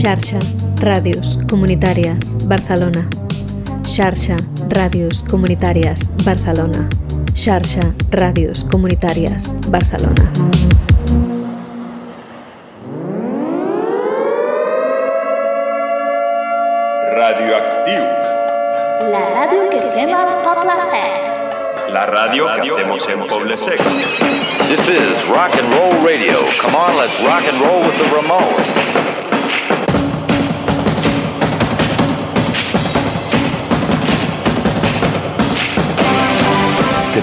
Xarxa, 0.00 0.38
Ràdios 0.80 1.36
Comunitàries, 1.46 2.32
Barcelona. 2.48 3.02
Xarxa, 3.84 4.36
Ràdios 4.72 5.22
Comunitàries, 5.28 6.08
Barcelona. 6.24 6.88
Xarxa, 7.34 7.82
Ràdios 8.08 8.64
Comunitàries, 8.72 9.52
Barcelona. 9.68 10.24
Radioactius. 17.20 18.24
La 19.12 19.24
ràdio 19.36 19.68
que 19.68 19.82
fem 19.92 20.14
al 20.16 20.32
Poble 20.46 20.78
Sec. 20.88 21.92
La 21.92 22.06
radio 22.06 22.46
que 22.46 22.70
hacemos 22.72 23.06
en 23.06 23.20
Poble 23.28 23.58
Sec. 23.58 23.80
This 24.70 24.88
is 24.88 25.28
rock 25.28 25.52
and 25.60 25.68
roll 25.76 25.92
radio. 26.02 26.40
Come 26.62 26.74
on, 26.74 26.96
let's 26.96 27.12
rock 27.22 27.44
and 27.44 27.60
roll 27.60 27.84
with 27.84 27.98
the 27.98 28.08
Ramones. 28.08 29.29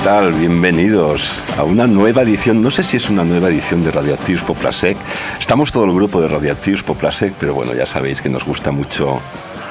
Tal? 0.07 0.31
Bienvenidos 0.31 1.43
a 1.57 1.65
una 1.65 1.85
nueva 1.85 2.21
edición, 2.21 2.61
no 2.61 2.71
sé 2.71 2.81
si 2.81 2.95
es 2.95 3.09
una 3.09 3.25
nueva 3.25 3.49
edición 3.49 3.83
de 3.83 3.91
Radioactius 3.91 4.41
Poplasec. 4.41 4.95
Estamos 5.37 5.73
todo 5.73 5.83
el 5.83 5.91
grupo 5.91 6.21
de 6.21 6.29
Radioactius 6.29 6.81
Poplasec, 6.81 7.33
pero 7.37 7.53
bueno, 7.53 7.73
ya 7.73 7.85
sabéis 7.85 8.21
que 8.21 8.29
nos 8.29 8.45
gusta 8.45 8.71
mucho 8.71 9.19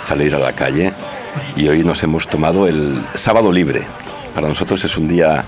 salir 0.02 0.34
a 0.34 0.38
la 0.38 0.52
calle 0.52 0.92
y 1.56 1.68
hoy 1.68 1.82
nos 1.84 2.02
hemos 2.02 2.28
tomado 2.28 2.68
el 2.68 3.02
sábado 3.14 3.50
libre. 3.50 3.86
Para 4.36 4.48
nosotros 4.48 4.84
es 4.84 4.98
un 4.98 5.08
día 5.08 5.46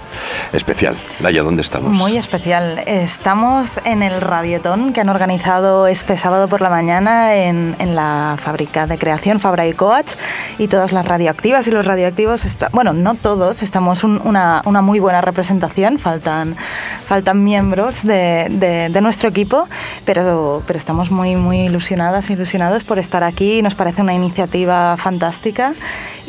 especial. 0.51 0.97
Laia, 1.20 1.42
¿dónde 1.42 1.60
estamos? 1.60 1.92
Muy 1.92 2.16
especial. 2.16 2.83
Estamos 2.87 3.83
en 3.84 4.02
el 4.02 4.23
Radiotón 4.23 4.95
que 4.95 5.02
han 5.02 5.11
organizado 5.11 5.87
este 5.87 6.16
sábado 6.16 6.48
por 6.48 6.62
la 6.62 6.70
mañana 6.70 7.34
en, 7.34 7.77
en 7.80 7.95
la 7.95 8.37
fábrica 8.39 8.86
de 8.86 8.97
creación 8.97 9.41
Fabra 9.41 9.66
y 9.66 9.75
Coach 9.75 10.12
y 10.56 10.69
todas 10.69 10.92
las 10.92 11.05
radioactivas 11.05 11.69
y 11.69 11.70
los 11.70 11.84
radioactivos, 11.84 12.47
está, 12.47 12.70
bueno, 12.72 12.94
no 12.94 13.14
todos, 13.14 13.62
estamos 13.62 14.05
un, 14.05 14.22
una, 14.25 14.62
una, 14.64 14.81
muy 14.81 15.00
buena 15.00 15.20
representación, 15.20 15.98
faltan, 15.98 16.56
faltan 17.05 17.44
miembros 17.44 18.05
de, 18.05 18.47
de, 18.48 18.89
de, 18.89 19.00
nuestro 19.03 19.28
equipo, 19.28 19.69
pero, 20.06 20.62
pero 20.66 20.78
estamos 20.78 21.11
muy, 21.11 21.36
muy 21.36 21.66
ilusionadas, 21.66 22.31
ilusionados 22.31 22.84
por 22.84 22.98
estar 22.98 23.22
aquí. 23.22 23.61
Nos 23.61 23.75
parece 23.75 24.00
una 24.00 24.14
iniciativa 24.14 24.97
fantástica 24.97 25.75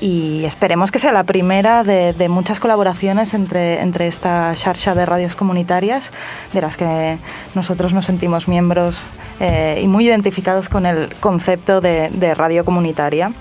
y 0.01 0.43
esperemos 0.43 0.91
que 0.91 0.99
sea 0.99 1.13
la 1.13 1.23
primera 1.23 1.85
de, 1.85 2.11
de 2.11 2.27
muchas 2.27 2.48
colaboraciones 2.57 3.35
entre, 3.35 3.81
entre 3.81 4.07
esta 4.07 4.55
xarxa 4.55 4.95
de 4.95 5.05
radios 5.05 5.35
comunitarias, 5.35 6.09
de 6.53 6.61
las 6.61 6.77
que 6.77 7.19
nosotros 7.53 7.93
nos 7.93 8.07
sentimos 8.07 8.47
miembros 8.47 9.05
eh, 9.39 9.79
y 9.83 9.87
muy 9.87 10.07
identificados 10.07 10.69
con 10.69 10.87
el 10.87 11.13
concepto 11.19 11.81
de, 11.81 12.09
de 12.09 12.33
radio 12.33 12.65
comunitaria. 12.65 13.31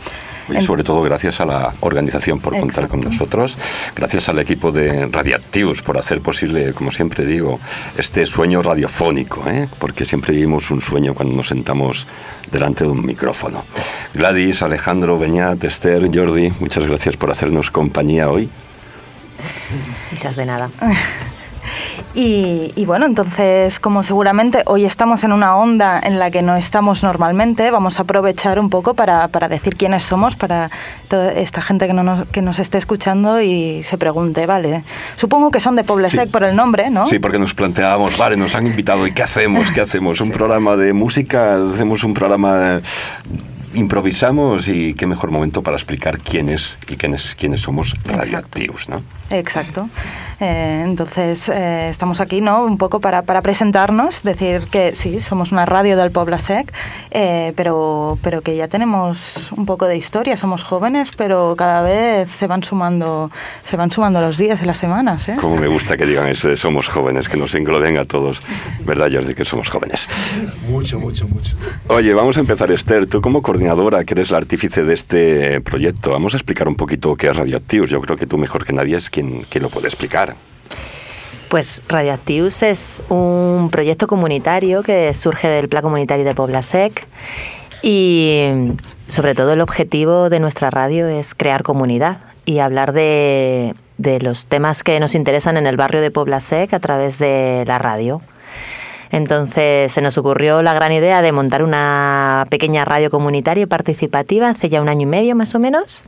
Y 0.50 0.62
sobre 0.62 0.82
todo 0.82 1.02
gracias 1.02 1.40
a 1.40 1.46
la 1.46 1.74
organización 1.80 2.40
por 2.40 2.52
contar 2.52 2.84
Exacto. 2.84 2.88
con 2.88 3.00
nosotros, 3.00 3.58
gracias 3.94 4.28
al 4.28 4.38
equipo 4.38 4.72
de 4.72 5.06
Radiactivos 5.06 5.82
por 5.82 5.98
hacer 5.98 6.22
posible, 6.22 6.72
como 6.72 6.90
siempre 6.90 7.26
digo, 7.26 7.60
este 7.98 8.24
sueño 8.24 8.62
radiofónico, 8.62 9.46
¿eh? 9.46 9.68
porque 9.78 10.04
siempre 10.04 10.32
vivimos 10.32 10.70
un 10.70 10.80
sueño 10.80 11.14
cuando 11.14 11.34
nos 11.34 11.48
sentamos 11.48 12.06
delante 12.50 12.84
de 12.84 12.90
un 12.90 13.04
micrófono. 13.04 13.64
Gladys, 14.14 14.62
Alejandro, 14.62 15.18
Beñat, 15.18 15.62
Esther, 15.64 16.08
Jordi, 16.12 16.52
muchas 16.60 16.86
gracias 16.86 17.16
por 17.16 17.30
hacernos 17.30 17.70
compañía 17.70 18.30
hoy. 18.30 18.48
Muchas 20.12 20.36
de 20.36 20.46
nada. 20.46 20.70
Y, 22.14 22.72
y, 22.74 22.84
bueno, 22.86 23.06
entonces, 23.06 23.78
como 23.78 24.02
seguramente 24.02 24.62
hoy 24.66 24.84
estamos 24.84 25.22
en 25.24 25.32
una 25.32 25.56
onda 25.56 26.00
en 26.02 26.18
la 26.18 26.30
que 26.30 26.42
no 26.42 26.56
estamos 26.56 27.02
normalmente, 27.02 27.70
vamos 27.70 27.98
a 27.98 28.02
aprovechar 28.02 28.58
un 28.58 28.70
poco 28.70 28.94
para, 28.94 29.28
para 29.28 29.48
decir 29.48 29.76
quiénes 29.76 30.04
somos, 30.04 30.34
para 30.34 30.70
toda 31.06 31.32
esta 31.32 31.62
gente 31.62 31.86
que, 31.86 31.92
no 31.92 32.02
nos, 32.02 32.24
que 32.24 32.42
nos 32.42 32.58
esté 32.58 32.78
escuchando 32.78 33.40
y 33.40 33.82
se 33.82 33.98
pregunte, 33.98 34.46
vale, 34.46 34.82
supongo 35.16 35.50
que 35.50 35.60
son 35.60 35.76
de 35.76 35.84
Poblesec 35.84 36.24
sí. 36.24 36.28
por 36.30 36.44
el 36.44 36.56
nombre, 36.56 36.90
¿no? 36.90 37.06
Sí, 37.06 37.18
porque 37.18 37.38
nos 37.38 37.54
planteábamos, 37.54 38.16
vale, 38.18 38.36
nos 38.36 38.54
han 38.54 38.66
invitado, 38.66 39.06
¿y 39.06 39.12
qué 39.12 39.22
hacemos? 39.22 39.70
¿Qué 39.70 39.80
hacemos? 39.80 40.20
¿Un 40.20 40.28
sí. 40.28 40.32
programa 40.32 40.76
de 40.76 40.92
música? 40.92 41.56
¿Hacemos 41.72 42.02
un 42.04 42.14
programa 42.14 42.80
improvisamos 43.74 44.68
y 44.68 44.94
qué 44.94 45.06
mejor 45.06 45.30
momento 45.30 45.62
para 45.62 45.76
explicar 45.76 46.18
quién 46.18 46.48
es 46.48 46.78
y 46.88 46.96
quiénes, 46.96 47.34
quiénes 47.34 47.60
somos 47.60 47.94
radioactivos, 48.04 48.88
¿no? 48.88 49.02
Exacto. 49.30 49.88
Eh, 50.40 50.82
entonces, 50.84 51.48
eh, 51.48 51.88
estamos 51.90 52.20
aquí, 52.20 52.40
¿no? 52.40 52.64
Un 52.64 52.78
poco 52.78 53.00
para, 53.00 53.22
para, 53.22 53.42
presentarnos, 53.42 54.22
decir 54.22 54.68
que 54.70 54.94
sí, 54.94 55.20
somos 55.20 55.50
una 55.50 55.66
radio 55.66 55.96
del 55.96 56.12
Pobla 56.12 56.38
Sec, 56.38 56.72
eh, 57.10 57.52
pero, 57.56 58.18
pero 58.22 58.40
que 58.40 58.56
ya 58.56 58.68
tenemos 58.68 59.50
un 59.52 59.66
poco 59.66 59.86
de 59.86 59.96
historia, 59.96 60.36
somos 60.36 60.62
jóvenes, 60.62 61.10
pero 61.16 61.54
cada 61.58 61.82
vez 61.82 62.30
se 62.30 62.46
van 62.46 62.62
sumando, 62.62 63.30
se 63.64 63.76
van 63.76 63.90
sumando 63.90 64.20
los 64.20 64.38
días 64.38 64.62
y 64.62 64.64
las 64.64 64.78
semanas, 64.78 65.28
¿eh? 65.28 65.36
Como 65.40 65.56
me 65.56 65.66
gusta 65.66 65.96
que 65.96 66.06
digan 66.06 66.28
eso 66.28 66.48
de 66.48 66.56
somos 66.56 66.88
jóvenes, 66.88 67.28
que 67.28 67.36
nos 67.36 67.54
engloben 67.54 67.98
a 67.98 68.04
todos, 68.04 68.42
¿verdad, 68.84 69.10
Jordi, 69.12 69.34
que 69.34 69.44
somos 69.44 69.68
jóvenes? 69.68 70.08
Mucho, 70.68 71.00
mucho, 71.00 71.26
mucho. 71.26 71.56
Oye, 71.88 72.14
vamos 72.14 72.36
a 72.38 72.40
empezar, 72.40 72.70
Esther, 72.70 73.06
tú 73.06 73.20
como 73.20 73.42
coordinadora, 73.58 74.04
que 74.04 74.14
eres 74.14 74.30
la 74.30 74.38
artífice 74.38 74.84
de 74.84 74.94
este 74.94 75.60
proyecto, 75.62 76.12
vamos 76.12 76.32
a 76.32 76.36
explicar 76.36 76.68
un 76.68 76.76
poquito 76.76 77.16
qué 77.16 77.26
es 77.26 77.36
Radioactivos. 77.36 77.90
Yo 77.90 78.00
creo 78.00 78.16
que 78.16 78.24
tú 78.24 78.38
mejor 78.38 78.64
que 78.64 78.72
nadie 78.72 78.96
es 78.96 79.10
quien, 79.10 79.42
quien 79.42 79.62
lo 79.62 79.68
puede 79.68 79.88
explicar. 79.88 80.36
Pues 81.48 81.82
Radioactius 81.88 82.62
es 82.62 83.02
un 83.08 83.68
proyecto 83.72 84.06
comunitario 84.06 84.84
que 84.84 85.12
surge 85.12 85.48
del 85.48 85.68
Plan 85.68 85.82
Comunitario 85.82 86.24
de 86.24 86.36
Poblasec 86.36 87.04
y 87.82 88.44
sobre 89.08 89.34
todo 89.34 89.54
el 89.54 89.60
objetivo 89.60 90.30
de 90.30 90.38
nuestra 90.38 90.70
radio 90.70 91.08
es 91.08 91.34
crear 91.34 91.64
comunidad 91.64 92.18
y 92.44 92.60
hablar 92.60 92.92
de, 92.92 93.74
de 93.96 94.20
los 94.20 94.46
temas 94.46 94.84
que 94.84 95.00
nos 95.00 95.16
interesan 95.16 95.56
en 95.56 95.66
el 95.66 95.76
barrio 95.76 96.00
de 96.00 96.12
Poblasec 96.12 96.72
a 96.74 96.78
través 96.78 97.18
de 97.18 97.64
la 97.66 97.78
radio. 97.78 98.22
Entonces 99.10 99.90
se 99.90 100.00
nos 100.00 100.18
ocurrió 100.18 100.62
la 100.62 100.74
gran 100.74 100.92
idea 100.92 101.22
de 101.22 101.32
montar 101.32 101.62
una 101.62 102.46
pequeña 102.50 102.84
radio 102.84 103.10
comunitaria 103.10 103.62
y 103.62 103.66
participativa 103.66 104.48
hace 104.48 104.68
ya 104.68 104.82
un 104.82 104.88
año 104.88 105.02
y 105.02 105.06
medio 105.06 105.34
más 105.34 105.54
o 105.54 105.58
menos. 105.58 106.04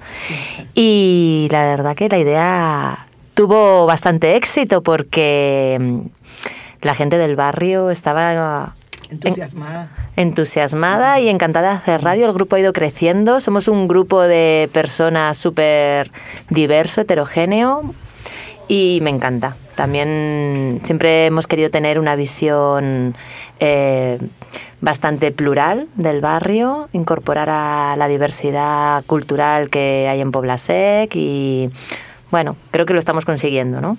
Y 0.75 1.49
la 1.51 1.65
verdad 1.65 1.95
que 1.95 2.09
la 2.09 2.19
idea 2.19 3.07
tuvo 3.35 3.87
bastante 3.87 4.37
éxito 4.37 4.83
porque 4.83 6.03
la 6.83 6.95
gente 6.95 7.19
del 7.19 7.37
barrio 7.37 7.91
estaba 7.91 8.75
entusiasmada. 9.11 9.89
En, 10.17 10.29
entusiasmada 10.29 11.21
y 11.21 11.29
encantada 11.29 11.71
de 11.71 11.77
hacer 11.77 12.03
radio. 12.03 12.27
El 12.27 12.33
grupo 12.33 12.57
ha 12.57 12.61
ido 12.61 12.73
creciendo. 12.73 13.41
Somos 13.41 13.69
un 13.69 13.89
grupo 13.89 14.23
de 14.23 14.69
personas 14.73 15.39
súper 15.39 16.11
diverso, 16.49 17.01
heterogéneo 17.01 17.95
y 18.71 19.01
me 19.03 19.11
encanta. 19.11 19.57
También 19.75 20.81
siempre 20.85 21.27
hemos 21.27 21.49
querido 21.49 21.71
tener 21.71 21.99
una 21.99 22.15
visión 22.15 23.17
eh, 23.59 24.19
bastante 24.81 25.33
plural 25.33 25.89
del 25.97 26.21
barrio, 26.21 26.89
incorporar 26.93 27.51
a 27.51 27.97
la 27.97 28.07
diversidad 28.07 29.05
cultural 29.07 29.71
que 29.71 30.07
hay 30.09 30.21
en 30.21 30.31
Poblasec 30.31 31.17
y 31.17 31.69
bueno, 32.31 32.57
creo 32.71 32.87
que 32.87 32.93
lo 32.93 32.99
estamos 32.99 33.25
consiguiendo, 33.25 33.81
¿no? 33.81 33.97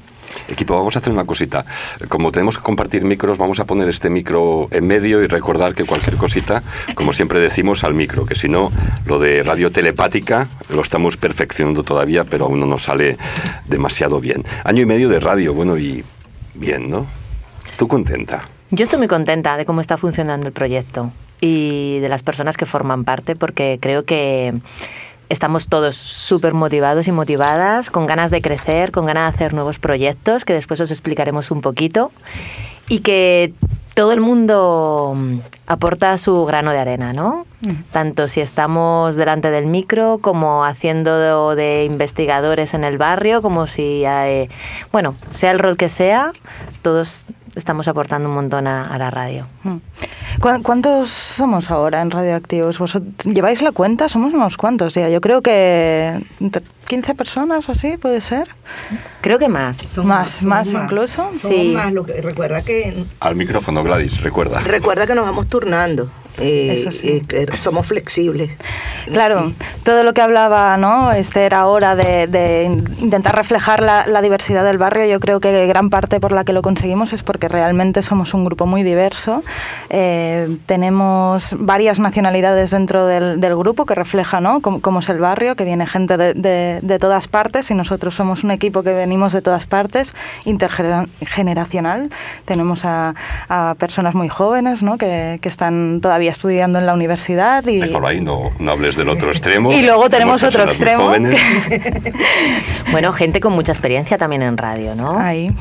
Equipo, 0.48 0.76
vamos 0.76 0.96
a 0.96 1.00
hacer 1.00 1.12
una 1.12 1.26
cosita. 1.26 1.66
Como 2.08 2.32
tenemos 2.32 2.58
que 2.58 2.64
compartir 2.64 3.04
micros, 3.04 3.38
vamos 3.38 3.60
a 3.60 3.66
poner 3.66 3.90
este 3.90 4.10
micro 4.10 4.68
en 4.72 4.88
medio 4.88 5.22
y 5.22 5.28
recordar 5.28 5.74
que 5.74 5.84
cualquier 5.84 6.18
cosita, 6.18 6.64
como 6.96 7.12
siempre 7.12 7.40
decimos, 7.40 7.84
al 7.84 7.94
micro, 7.94 8.26
que 8.26 8.36
si 8.36 8.48
no, 8.48 8.72
lo 9.06 9.20
de 9.20 9.44
radio 9.44 9.72
telepática 9.72 10.48
lo 10.70 10.82
estamos 10.82 11.18
perfeccionando 11.18 11.84
todavía, 11.84 12.24
pero 12.24 12.46
aún 12.46 12.60
no 12.60 12.66
nos 12.66 12.84
sale 12.84 13.18
demasiado 13.66 14.20
bien. 14.20 14.44
Año 14.64 14.82
y 14.82 14.86
medio 14.86 15.10
de 15.10 15.20
radio, 15.20 15.54
bueno, 15.54 15.78
y 15.78 16.04
bien, 16.56 16.90
¿no? 16.90 17.06
¿Tú 17.78 17.88
contenta? 17.88 18.42
Yo 18.70 18.84
estoy 18.84 19.00
muy 19.00 19.08
contenta 19.08 19.58
de 19.58 19.66
cómo 19.66 19.82
está 19.82 19.98
funcionando 19.98 20.48
el 20.48 20.54
proyecto 20.54 21.12
y 21.42 22.00
de 22.00 22.08
las 22.08 22.24
personas 22.24 22.56
que 22.56 22.66
forman 22.66 23.04
parte, 23.04 23.36
porque 23.36 23.80
creo 23.82 24.06
que 24.06 24.54
estamos 25.32 25.68
todos 25.68 25.96
súper 25.96 26.54
motivados 26.54 27.08
y 27.08 27.12
motivadas, 27.12 27.90
con 27.90 28.06
ganas 28.06 28.32
de 28.32 28.42
crecer, 28.42 28.92
con 28.92 29.06
ganas 29.06 29.32
de 29.32 29.36
hacer 29.36 29.54
nuevos 29.54 29.80
proyectos, 29.80 30.44
que 30.44 30.54
después 30.54 30.82
os 30.82 30.92
explicaremos 30.92 31.52
un 31.52 31.62
poquito, 31.62 32.12
y 32.90 33.00
que 33.00 33.54
todo 33.96 34.12
el 34.12 34.20
mundo 34.20 35.16
aporta 35.68 36.18
su 36.18 36.46
grano 36.46 36.72
de 36.72 36.80
arena, 36.80 37.14
¿no? 37.14 37.46
Mm. 37.62 37.84
Tanto 37.92 38.28
si 38.28 38.42
estamos 38.42 39.16
delante 39.16 39.52
del 39.52 39.68
micro, 39.68 40.20
como 40.20 40.66
haciendo 40.66 41.56
de 41.56 41.86
investigadores 41.86 42.74
en 42.74 42.84
el 42.84 42.98
barrio, 42.98 43.42
como 43.42 43.68
si 43.68 44.06
hay, 44.06 44.50
bueno, 44.92 45.16
sea 45.32 45.52
el 45.52 45.60
rol 45.60 45.78
que 45.78 45.88
sea, 45.88 46.34
todos 46.82 47.26
estamos 47.56 47.88
aportando 47.88 48.28
un 48.28 48.36
montón 48.36 48.68
a, 48.68 48.86
a 48.88 48.98
la 48.98 49.12
radio. 49.12 49.46
¿Cuántos 50.40 51.10
somos 51.10 51.72
ahora 51.72 52.02
en 52.02 52.12
Radioactivos? 52.12 52.80
¿Vos 52.80 52.98
lleváis 53.26 53.62
la 53.62 53.72
cuenta? 53.72 54.10
Somos 54.10 54.34
unos 54.34 54.58
cuantos 54.58 54.94
ya. 54.94 55.10
Yo 55.10 55.22
creo 55.22 55.42
que 55.42 56.24
15 56.88 57.16
personas 57.16 57.70
o 57.70 57.74
así, 57.74 57.98
¿puede 57.98 58.22
ser? 58.22 58.50
Creo 59.22 59.40
que 59.40 59.48
más. 59.48 59.78
Son 59.78 60.08
más, 60.08 60.44
más, 60.44 60.74
más, 60.74 60.84
incluso. 60.84 61.28
Sí. 61.32 61.74
más. 61.76 61.94
Lo 61.94 62.06
que, 62.06 62.22
recuerda 62.22 62.62
que... 62.62 63.06
Al 63.20 63.36
micrófono, 63.36 63.84
Gladys, 63.84 64.22
recuerda. 64.22 64.60
Recuerda 64.62 65.06
que 65.06 65.16
nos 65.16 65.26
vamos 65.26 65.48
turnando. 65.48 66.10
Y, 66.40 66.70
Eso 66.70 66.92
sí. 66.92 67.22
que 67.28 67.48
somos 67.58 67.88
flexibles. 67.88 68.52
Claro, 69.12 69.52
todo 69.84 70.04
lo 70.04 70.14
que 70.14 70.22
hablaba, 70.22 70.78
¿no? 70.78 71.12
Este 71.12 71.46
era 71.46 71.66
hora 71.66 71.96
de, 71.96 72.28
de 72.28 72.64
intentar 73.00 73.36
reflejar 73.36 73.82
la, 73.82 74.06
la 74.08 74.22
diversidad 74.22 74.64
del 74.64 74.78
barrio. 74.78 75.06
Yo 75.06 75.20
creo 75.20 75.40
que 75.40 75.66
gran 75.68 75.90
parte 75.90 76.20
por 76.20 76.32
la 76.32 76.44
que 76.44 76.54
lo 76.54 76.62
conseguimos 76.62 77.14
es 77.14 77.24
porque 77.24 77.48
realmente 77.48 78.02
somos 78.02 78.34
un 78.34 78.46
grupo 78.46 78.66
muy 78.66 78.84
diverso. 78.84 79.44
Eh, 79.90 80.58
tenemos 80.66 81.56
varias 81.60 82.00
nacionalidades 82.00 82.72
dentro 82.72 83.06
del, 83.06 83.40
del 83.42 83.56
grupo 83.56 83.86
que 83.86 83.96
refleja, 83.96 84.40
¿no? 84.42 84.62
Cómo, 84.62 84.82
cómo 84.82 85.00
es 85.00 85.10
el 85.10 85.20
barrio, 85.20 85.56
que 85.56 85.66
viene 85.66 85.88
gente 85.88 86.18
de, 86.18 86.34
de- 86.34 86.80
de 86.82 87.00
todas 87.00 87.28
partes 87.28 87.70
y 87.72 87.74
nosotros 87.76 88.16
somos 88.16 88.44
un 88.44 88.52
equipo 88.52 88.84
que 88.84 88.94
venimos 88.94 89.34
de 89.34 89.42
todas 89.42 89.66
partes, 89.66 90.14
intergeneracional. 90.46 92.10
Tenemos 92.46 92.86
a, 92.86 93.16
a 93.50 93.76
personas 93.80 94.16
muy 94.16 94.30
jóvenes, 94.30 94.84
¿no? 94.84 94.98
Que, 94.98 95.40
que 95.42 95.50
están 95.50 96.00
todavía 96.02 96.21
estudiando 96.28 96.80
en 96.80 96.86
la 96.86 96.94
universidad 96.94 97.66
y 97.68 97.80
Déjalo 97.80 98.08
ahí, 98.08 98.22
no, 98.22 98.52
no 98.60 98.72
hables 98.72 98.96
del 98.96 99.10
otro 99.10 99.30
extremo. 99.30 99.72
Y 99.82 99.84
luego 99.84 100.10
tenemos 100.10 100.44
otro 100.44 100.64
extremo. 100.64 101.12
Bueno, 102.92 103.14
gente 103.14 103.40
con 103.40 103.54
mucha 103.54 103.72
experiencia 103.72 104.18
también 104.18 104.42
en 104.42 104.58
radio, 104.58 104.96
¿no? 104.96 105.18
ahí. 105.18 105.52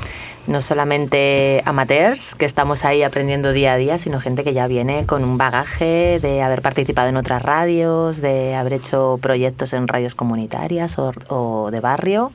No 0.47 0.61
solamente 0.61 1.63
amateurs, 1.65 2.35
que 2.35 2.45
estamos 2.45 2.85
ahí 2.85 3.03
aprendiendo 3.03 3.53
día 3.53 3.75
a 3.75 3.77
día, 3.77 3.99
sino 3.99 4.21
gente 4.21 4.43
que 4.43 4.53
ya 4.53 4.67
viene 4.67 5.07
con 5.07 5.23
un 5.23 5.39
bagaje 5.39 6.19
de 6.21 6.43
haber 6.43 6.61
participado 6.61 7.09
en 7.09 7.17
otras 7.17 7.43
radios, 7.43 8.21
de 8.21 8.57
haber 8.57 8.73
hecho 8.73 9.19
proyectos 9.23 9.73
en 9.75 9.87
radios 9.87 10.15
comunitarias 10.15 10.99
o, 10.99 11.13
o 11.29 11.71
de 11.71 11.81
barrio, 11.81 12.33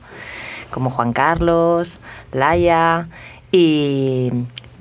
como 0.70 0.88
Juan 0.88 1.12
Carlos, 1.12 2.00
Laia 2.32 3.08
y 3.52 4.30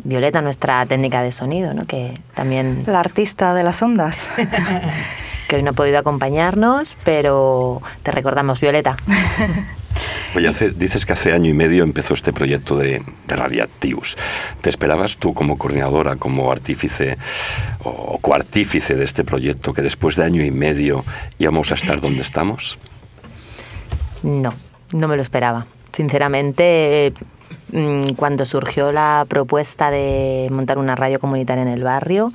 Violeta, 0.06 0.42
nuestra 0.42 0.86
técnica 0.86 1.22
de 1.24 1.32
sonido, 1.32 1.74
¿no? 1.74 1.86
que 1.86 2.14
también 2.36 2.84
La 2.86 3.00
artista 3.02 3.54
de 3.54 3.64
las 3.64 3.82
ondas. 3.82 4.30
que 5.48 5.56
hoy 5.58 5.64
no 5.64 5.72
ha 5.72 5.74
podido 5.74 5.98
acompañarnos, 6.00 6.96
pero 7.04 7.82
te 8.04 8.12
recordamos, 8.12 8.62
Violeta. 8.62 8.96
Oye, 10.36 10.48
hace- 10.48 10.72
dices 10.72 11.06
que 11.06 11.14
hace 11.14 11.32
año 11.32 11.50
y 11.50 11.54
medio 11.54 11.84
empezó 11.84 12.14
este 12.14 12.34
proyecto 12.34 12.76
de, 12.78 13.02
de 13.28 13.36
Radiactius. 13.36 14.16
¿Te 14.62 14.70
esperabas 14.70 15.18
tú 15.18 15.34
como 15.34 15.58
coordinadora, 15.58 16.18
como 16.18 16.52
artífice 16.52 17.18
o, 17.84 18.18
coartífice 18.20 18.96
de 18.96 19.06
este 19.06 19.24
proyecto 19.24 19.74
que 19.74 19.82
después 19.82 20.18
de 20.18 20.26
año 20.26 20.44
y 20.44 20.52
medio 20.52 21.04
íbamos 21.40 21.72
a 21.72 21.76
estar 21.76 22.02
donde 22.02 22.22
estamos? 22.22 22.78
No, 24.24 24.54
no 24.94 25.08
me 25.08 25.16
lo 25.16 25.22
esperaba. 25.22 25.66
Sinceramente, 25.94 27.14
cuando 28.16 28.46
surgió 28.46 28.92
la 28.92 29.26
propuesta 29.28 29.92
de 29.92 30.48
montar 30.52 30.78
una 30.78 30.96
radio 30.96 31.20
comunitaria 31.20 31.64
en 31.64 31.70
el 31.70 31.84
barrio, 31.84 32.32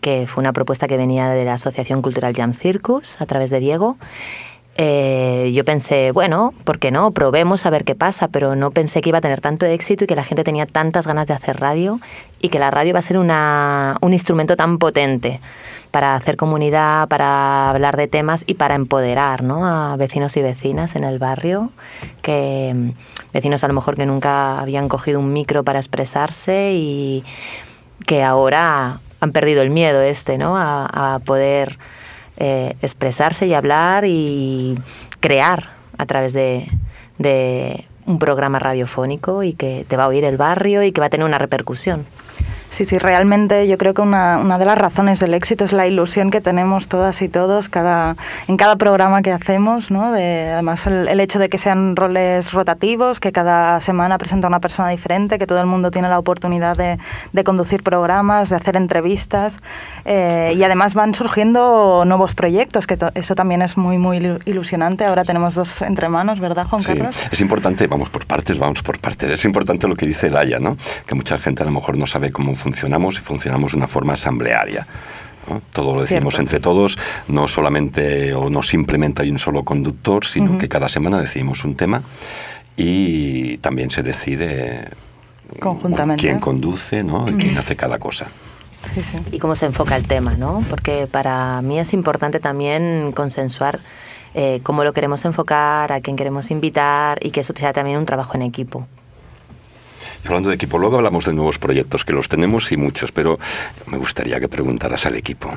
que 0.00 0.26
fue 0.26 0.42
una 0.42 0.52
propuesta 0.52 0.86
que 0.86 0.96
venía 0.96 1.28
de 1.28 1.44
la 1.44 1.54
Asociación 1.54 2.02
Cultural 2.02 2.34
Jam 2.34 2.52
Circus 2.52 3.20
a 3.20 3.26
través 3.26 3.50
de 3.50 3.60
Diego, 3.60 3.96
eh, 4.78 5.50
yo 5.54 5.64
pensé, 5.64 6.12
bueno, 6.12 6.52
¿por 6.64 6.78
qué 6.78 6.90
no? 6.90 7.10
Probemos 7.12 7.64
a 7.64 7.70
ver 7.70 7.84
qué 7.84 7.94
pasa, 7.94 8.28
pero 8.28 8.56
no 8.56 8.70
pensé 8.70 9.00
que 9.00 9.08
iba 9.08 9.18
a 9.18 9.22
tener 9.22 9.40
tanto 9.40 9.64
éxito 9.64 10.04
y 10.04 10.06
que 10.06 10.16
la 10.16 10.24
gente 10.24 10.44
tenía 10.44 10.66
tantas 10.66 11.06
ganas 11.06 11.26
de 11.26 11.34
hacer 11.34 11.58
radio 11.58 11.98
y 12.42 12.50
que 12.50 12.58
la 12.58 12.70
radio 12.70 12.92
va 12.92 12.98
a 12.98 13.02
ser 13.02 13.16
una, 13.16 13.96
un 14.02 14.12
instrumento 14.12 14.54
tan 14.56 14.76
potente 14.78 15.40
para 15.90 16.14
hacer 16.14 16.36
comunidad, 16.36 17.08
para 17.08 17.70
hablar 17.70 17.96
de 17.96 18.08
temas 18.08 18.44
y 18.46 18.54
para 18.54 18.74
empoderar 18.74 19.42
¿no? 19.42 19.66
a 19.66 19.96
vecinos 19.96 20.36
y 20.36 20.42
vecinas 20.42 20.96
en 20.96 21.04
el 21.04 21.18
barrio, 21.18 21.70
que 22.22 22.72
mm, 22.74 22.90
vecinos 23.32 23.64
a 23.64 23.68
lo 23.68 23.74
mejor 23.74 23.96
que 23.96 24.06
nunca 24.06 24.60
habían 24.60 24.88
cogido 24.88 25.20
un 25.20 25.32
micro 25.32 25.64
para 25.64 25.78
expresarse 25.78 26.72
y 26.74 27.24
que 28.06 28.22
ahora 28.22 29.00
han 29.20 29.32
perdido 29.32 29.62
el 29.62 29.70
miedo 29.70 30.02
este, 30.02 30.38
¿no? 30.38 30.56
A, 30.56 31.14
a 31.14 31.18
poder 31.20 31.78
eh, 32.38 32.76
expresarse 32.82 33.46
y 33.46 33.54
hablar 33.54 34.04
y 34.06 34.78
crear 35.20 35.70
a 35.96 36.04
través 36.04 36.34
de, 36.34 36.68
de 37.16 37.86
un 38.04 38.18
programa 38.18 38.58
radiofónico 38.58 39.42
y 39.42 39.54
que 39.54 39.86
te 39.88 39.96
va 39.96 40.04
a 40.04 40.08
oír 40.08 40.24
el 40.24 40.36
barrio 40.36 40.82
y 40.82 40.92
que 40.92 41.00
va 41.00 41.06
a 41.06 41.10
tener 41.10 41.26
una 41.26 41.38
repercusión. 41.38 42.06
Sí, 42.68 42.84
sí, 42.84 42.98
realmente 42.98 43.66
yo 43.68 43.78
creo 43.78 43.94
que 43.94 44.02
una, 44.02 44.38
una 44.38 44.58
de 44.58 44.64
las 44.66 44.76
razones 44.76 45.20
del 45.20 45.34
éxito 45.34 45.64
es 45.64 45.72
la 45.72 45.86
ilusión 45.86 46.30
que 46.30 46.40
tenemos 46.40 46.88
todas 46.88 47.22
y 47.22 47.28
todos 47.28 47.68
cada, 47.68 48.16
en 48.48 48.56
cada 48.56 48.76
programa 48.76 49.22
que 49.22 49.30
hacemos, 49.32 49.90
¿no? 49.90 50.12
De, 50.12 50.50
además, 50.52 50.86
el, 50.86 51.06
el 51.08 51.20
hecho 51.20 51.38
de 51.38 51.48
que 51.48 51.58
sean 51.58 51.94
roles 51.96 52.52
rotativos, 52.52 53.20
que 53.20 53.30
cada 53.32 53.80
semana 53.80 54.18
presenta 54.18 54.48
una 54.48 54.60
persona 54.60 54.88
diferente, 54.90 55.38
que 55.38 55.46
todo 55.46 55.60
el 55.60 55.66
mundo 55.66 55.90
tiene 55.90 56.08
la 56.08 56.18
oportunidad 56.18 56.76
de, 56.76 56.98
de 57.32 57.44
conducir 57.44 57.82
programas, 57.84 58.50
de 58.50 58.56
hacer 58.56 58.76
entrevistas 58.76 59.58
eh, 60.04 60.52
y 60.56 60.62
además 60.64 60.94
van 60.94 61.14
surgiendo 61.14 62.04
nuevos 62.04 62.34
proyectos, 62.34 62.86
que 62.88 62.96
to- 62.96 63.12
eso 63.14 63.34
también 63.36 63.62
es 63.62 63.76
muy, 63.78 63.96
muy 63.96 64.18
ilu- 64.18 64.40
ilusionante. 64.44 65.04
Ahora 65.04 65.22
tenemos 65.24 65.54
dos 65.54 65.82
entre 65.82 66.08
manos, 66.08 66.40
¿verdad, 66.40 66.66
Juan 66.66 66.82
Sí, 66.82 66.88
Carlos? 66.88 67.16
es 67.30 67.40
importante, 67.40 67.86
vamos 67.86 68.10
por 68.10 68.26
partes, 68.26 68.58
vamos 68.58 68.82
por 68.82 68.98
partes. 68.98 69.30
Es 69.30 69.44
importante 69.44 69.86
lo 69.86 69.94
que 69.94 70.06
dice 70.06 70.30
Laia, 70.30 70.58
¿no? 70.58 70.76
Que 71.06 71.14
mucha 71.14 71.38
gente 71.38 71.62
a 71.62 71.66
lo 71.66 71.72
mejor 71.72 71.96
no 71.96 72.06
sabe 72.06 72.32
cómo 72.32 72.55
funcionamos 72.56 73.16
y 73.18 73.20
funcionamos 73.20 73.72
de 73.72 73.78
una 73.78 73.86
forma 73.88 74.14
asamblearia. 74.14 74.86
¿no? 75.48 75.62
Todo 75.72 75.94
lo 75.94 76.00
decimos 76.02 76.34
Cierto. 76.34 76.40
entre 76.42 76.60
todos, 76.60 76.98
no 77.28 77.46
solamente 77.46 78.34
o 78.34 78.50
no 78.50 78.62
simplemente 78.62 79.22
hay 79.22 79.30
un 79.30 79.38
solo 79.38 79.64
conductor, 79.64 80.24
sino 80.24 80.50
Ujú. 80.52 80.58
que 80.58 80.68
cada 80.68 80.88
semana 80.88 81.20
decidimos 81.20 81.64
un 81.64 81.76
tema 81.76 82.02
y 82.76 83.58
también 83.58 83.90
se 83.90 84.02
decide 84.02 84.88
Conjuntamente. 85.60 86.20
quién 86.22 86.40
conduce 86.40 87.04
¿no? 87.04 87.28
y 87.28 87.34
quién 87.34 87.56
hace 87.58 87.76
cada 87.76 87.98
cosa. 87.98 88.26
Sí, 88.94 89.02
sí. 89.02 89.16
y 89.32 89.38
cómo 89.38 89.56
se 89.56 89.66
enfoca 89.66 89.96
el 89.96 90.06
tema, 90.06 90.34
¿no? 90.34 90.64
Porque 90.70 91.08
para 91.10 91.60
mí 91.62 91.78
es 91.80 91.92
importante 91.92 92.38
también 92.38 93.10
consensuar 93.12 93.80
eh, 94.34 94.60
cómo 94.62 94.84
lo 94.84 94.92
queremos 94.92 95.24
enfocar, 95.24 95.92
a 95.92 96.00
quién 96.00 96.14
queremos 96.14 96.50
invitar 96.50 97.18
y 97.24 97.30
que 97.30 97.40
eso 97.40 97.52
sea 97.56 97.72
también 97.72 97.98
un 97.98 98.06
trabajo 98.06 98.34
en 98.34 98.42
equipo. 98.42 98.86
Y 100.24 100.28
hablando 100.28 100.48
de 100.50 100.54
equipo, 100.56 100.78
luego 100.78 100.96
hablamos 100.96 101.24
de 101.24 101.32
nuevos 101.34 101.58
proyectos, 101.58 102.04
que 102.04 102.12
los 102.12 102.28
tenemos 102.28 102.70
y 102.72 102.76
muchos, 102.76 103.12
pero 103.12 103.38
me 103.86 103.98
gustaría 103.98 104.40
que 104.40 104.48
preguntaras 104.48 105.06
al 105.06 105.14
equipo. 105.16 105.50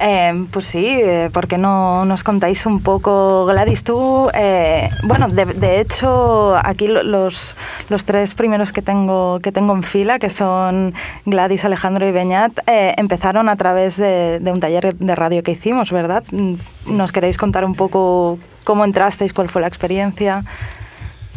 Eh, 0.00 0.46
pues 0.52 0.66
sí, 0.66 0.86
eh, 0.86 1.28
¿por 1.32 1.48
qué 1.48 1.58
no 1.58 2.04
nos 2.04 2.22
contáis 2.22 2.66
un 2.66 2.80
poco, 2.82 3.46
Gladys? 3.46 3.82
Tú, 3.82 4.30
eh, 4.32 4.88
bueno, 5.02 5.26
de, 5.26 5.44
de 5.44 5.80
hecho, 5.80 6.54
aquí 6.56 6.86
lo- 6.86 7.02
los, 7.02 7.56
los 7.88 8.04
tres 8.04 8.34
primeros 8.36 8.72
que 8.72 8.80
tengo, 8.80 9.40
que 9.42 9.50
tengo 9.50 9.74
en 9.74 9.82
fila, 9.82 10.20
que 10.20 10.30
son 10.30 10.94
Gladys, 11.26 11.64
Alejandro 11.64 12.06
y 12.06 12.12
Beñat, 12.12 12.60
eh, 12.68 12.94
empezaron 12.96 13.48
a 13.48 13.56
través 13.56 13.96
de, 13.96 14.38
de 14.38 14.52
un 14.52 14.60
taller 14.60 14.94
de 14.94 15.16
radio 15.16 15.42
que 15.42 15.50
hicimos, 15.50 15.90
¿verdad? 15.90 16.22
¿Nos 16.30 17.10
queréis 17.10 17.36
contar 17.36 17.64
un 17.64 17.74
poco 17.74 18.38
cómo 18.62 18.84
entrasteis, 18.84 19.32
cuál 19.32 19.48
fue 19.48 19.62
la 19.62 19.66
experiencia? 19.66 20.44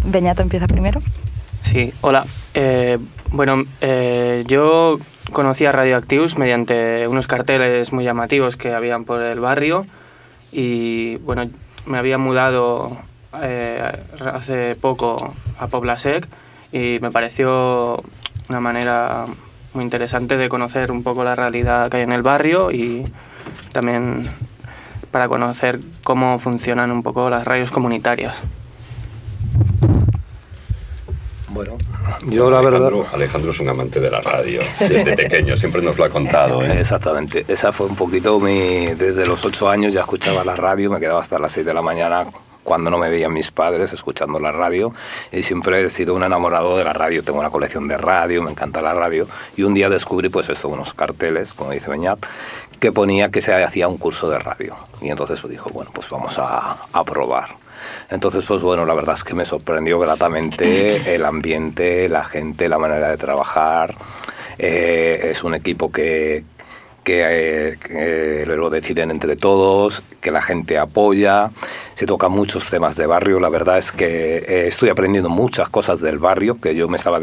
Beñat 0.06 0.40
empieza 0.40 0.68
primero. 0.68 1.02
Sí, 1.72 1.94
hola. 2.02 2.26
Eh, 2.54 2.98
bueno, 3.32 3.64
eh, 3.80 4.44
yo 4.46 5.00
conocí 5.32 5.66
a 5.66 5.72
Radioactivus 5.72 6.38
mediante 6.38 7.08
unos 7.08 7.28
carteles 7.28 7.94
muy 7.94 8.04
llamativos 8.04 8.58
que 8.58 8.74
habían 8.74 9.06
por 9.06 9.22
el 9.22 9.40
barrio 9.40 9.86
y 10.52 11.16
bueno, 11.20 11.50
me 11.86 11.98
había 11.98 12.18
mudado 12.18 12.98
eh, 13.42 14.04
hace 14.34 14.76
poco 14.76 15.34
a 15.60 15.68
Poblasec 15.68 16.28
y 16.74 17.00
me 17.02 17.10
pareció 17.10 18.04
una 18.50 18.60
manera 18.60 19.28
muy 19.74 19.86
interesante 19.86 20.36
de 20.36 20.50
conocer 20.50 20.92
un 20.92 21.04
poco 21.04 21.24
la 21.24 21.36
realidad 21.36 21.90
que 21.90 21.98
hay 21.98 22.04
en 22.04 22.12
el 22.12 22.22
barrio 22.22 22.70
y 22.72 23.06
también 23.72 24.26
para 25.10 25.30
conocer 25.30 25.80
cómo 26.04 26.38
funcionan 26.38 26.92
un 26.92 27.02
poco 27.02 27.30
las 27.30 27.46
radios 27.48 27.72
comunitarias. 27.72 28.44
Bueno, 31.54 31.78
yo 32.28 32.50
la 32.50 32.62
verdad... 32.62 32.92
Alejandro, 33.12 33.52
es 33.52 33.60
un 33.60 33.68
amante 33.68 34.00
de 34.00 34.10
la 34.10 34.22
radio, 34.22 34.62
desde 34.80 35.16
pequeño, 35.16 35.58
siempre 35.58 35.82
nos 35.82 35.98
lo 35.98 36.06
ha 36.06 36.10
contado. 36.10 36.64
¿eh? 36.64 36.80
Exactamente, 36.80 37.46
esa 37.48 37.74
fue 37.74 37.88
un 37.88 37.96
poquito 37.96 38.40
mi... 38.40 38.88
Desde 38.96 39.26
los 39.26 39.44
ocho 39.46 39.70
años 39.70 39.94
ya 39.94 40.02
escuchaba 40.02 40.46
la 40.46 40.56
radio, 40.56 40.90
me 40.90 41.00
quedaba 41.00 41.20
hasta 41.20 41.38
las 41.40 41.52
seis 41.52 41.66
de 41.66 41.74
la 41.74 41.82
mañana 41.82 42.26
cuando 42.64 42.90
no 42.90 42.98
me 42.98 43.10
veían 43.10 43.34
mis 43.34 43.52
padres 43.52 43.92
escuchando 43.92 44.40
la 44.40 44.52
radio 44.52 44.94
y 45.32 45.42
siempre 45.42 45.84
he 45.84 45.90
sido 45.90 46.14
un 46.14 46.24
enamorado 46.24 46.78
de 46.78 46.84
la 46.84 46.94
radio, 46.94 47.24
tengo 47.24 47.40
una 47.40 47.50
colección 47.50 47.88
de 47.88 47.98
radio, 47.98 48.42
me 48.44 48.52
encanta 48.52 48.82
la 48.82 48.94
radio 48.94 49.28
y 49.58 49.64
un 49.64 49.74
día 49.74 49.90
descubrí 49.90 50.30
pues 50.30 50.48
esto, 50.50 50.70
unos 50.70 50.94
carteles, 50.94 51.54
como 51.54 51.72
dice 51.72 51.90
Beñat, 51.90 52.20
que 52.80 52.92
ponía 52.92 53.30
que 53.30 53.42
se 53.42 53.54
hacía 53.64 53.88
un 53.88 53.98
curso 53.98 54.30
de 54.30 54.40
radio 54.40 54.76
y 55.02 55.10
entonces 55.10 55.42
pues 55.42 55.52
dijo, 55.52 55.70
bueno, 55.72 55.92
pues 55.94 56.10
vamos 56.10 56.38
a, 56.40 56.78
a 56.94 57.04
probar. 57.04 57.50
Entonces, 58.10 58.44
pues 58.48 58.62
bueno, 58.62 58.86
la 58.86 58.94
verdad 58.94 59.16
es 59.16 59.24
que 59.24 59.36
me 59.36 59.46
sorprendió 59.46 60.00
gratamente 60.00 61.16
el 61.16 61.26
ambiente, 61.26 62.10
la 62.10 62.24
gente, 62.24 62.70
la 62.70 62.78
manera 62.78 63.10
de 63.10 63.18
trabajar. 63.18 63.96
Eh, 64.58 65.30
es 65.32 65.44
un 65.44 65.56
equipo 65.56 65.92
que, 65.92 66.44
que, 67.04 67.78
eh, 67.90 68.46
lo 68.48 68.70
deciden 68.70 69.12
entre 69.12 69.36
todos, 69.36 70.04
que 70.22 70.32
la 70.32 70.42
gente 70.42 70.78
apoya, 70.78 71.52
se 71.96 72.06
tocan 72.06 72.32
muchos 72.32 72.70
temas 72.70 72.96
de 72.96 73.08
barrio. 73.08 73.40
La 73.40 73.50
verdad 73.50 73.78
es 73.78 73.92
que 73.92 74.38
eh, 74.38 74.68
estoy 74.68 74.90
aprendiendo 74.90 75.30
muchas 75.30 75.70
cosas 75.70 76.02
del 76.02 76.20
barrio, 76.20 76.60
que 76.60 76.76
yo 76.76 76.88
me 76.88 76.98
estaba 76.98 77.20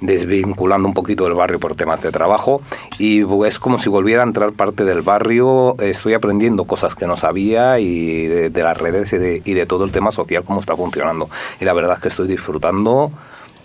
desvinculando 0.00 0.88
un 0.88 0.94
poquito 0.94 1.24
del 1.24 1.34
barrio 1.34 1.60
por 1.60 1.74
temas 1.74 2.02
de 2.02 2.10
trabajo 2.10 2.60
y 2.98 3.22
es 3.46 3.58
como 3.58 3.78
si 3.78 3.88
volviera 3.88 4.22
a 4.22 4.26
entrar 4.26 4.52
parte 4.52 4.84
del 4.84 5.02
barrio. 5.02 5.76
Estoy 5.80 6.14
aprendiendo 6.14 6.64
cosas 6.64 6.94
que 6.94 7.06
no 7.06 7.16
sabía 7.16 7.78
y 7.80 8.26
de, 8.26 8.62
las 8.62 8.78
redes 8.78 9.12
y 9.12 9.18
de, 9.18 9.42
y 9.44 9.54
de 9.54 9.66
todo 9.66 9.84
el 9.84 9.92
tema 9.92 10.10
social, 10.10 10.44
cómo 10.44 10.60
está 10.60 10.76
funcionando. 10.76 11.28
Y 11.60 11.64
la 11.64 11.72
verdad 11.72 11.96
es 11.96 12.02
que 12.02 12.08
estoy 12.08 12.28
disfrutando 12.28 13.12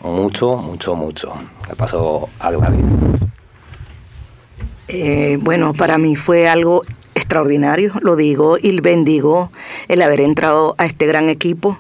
mucho, 0.01 0.58
mucho, 0.58 0.96
mucho. 0.96 1.34
Le 1.68 1.75
paso 1.75 2.30
a 2.39 2.51
Gladys. 2.51 2.98
Eh, 4.88 5.38
bueno, 5.41 5.74
para 5.74 5.98
mí 5.98 6.15
fue 6.15 6.48
algo 6.48 6.84
extraordinario, 7.15 7.94
lo 8.01 8.15
digo 8.15 8.58
y 8.62 8.79
bendigo 8.79 9.51
el 9.88 10.01
haber 10.01 10.22
entrado 10.22 10.75
a 10.77 10.86
este 10.86 11.08
gran 11.08 11.29
equipo. 11.29 11.77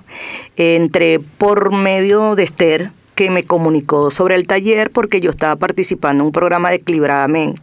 Entré 0.55 1.19
por 1.19 1.71
medio 1.71 2.35
de 2.35 2.43
Esther, 2.43 2.91
que 3.15 3.29
me 3.29 3.43
comunicó 3.43 4.11
sobre 4.11 4.35
el 4.35 4.45
taller 4.45 4.91
porque 4.91 5.21
yo 5.21 5.29
estaba 5.29 5.55
participando 5.55 6.23
en 6.23 6.27
un 6.27 6.31
programa 6.31 6.69
de 6.69 6.75
Equilibradamente. 6.77 7.61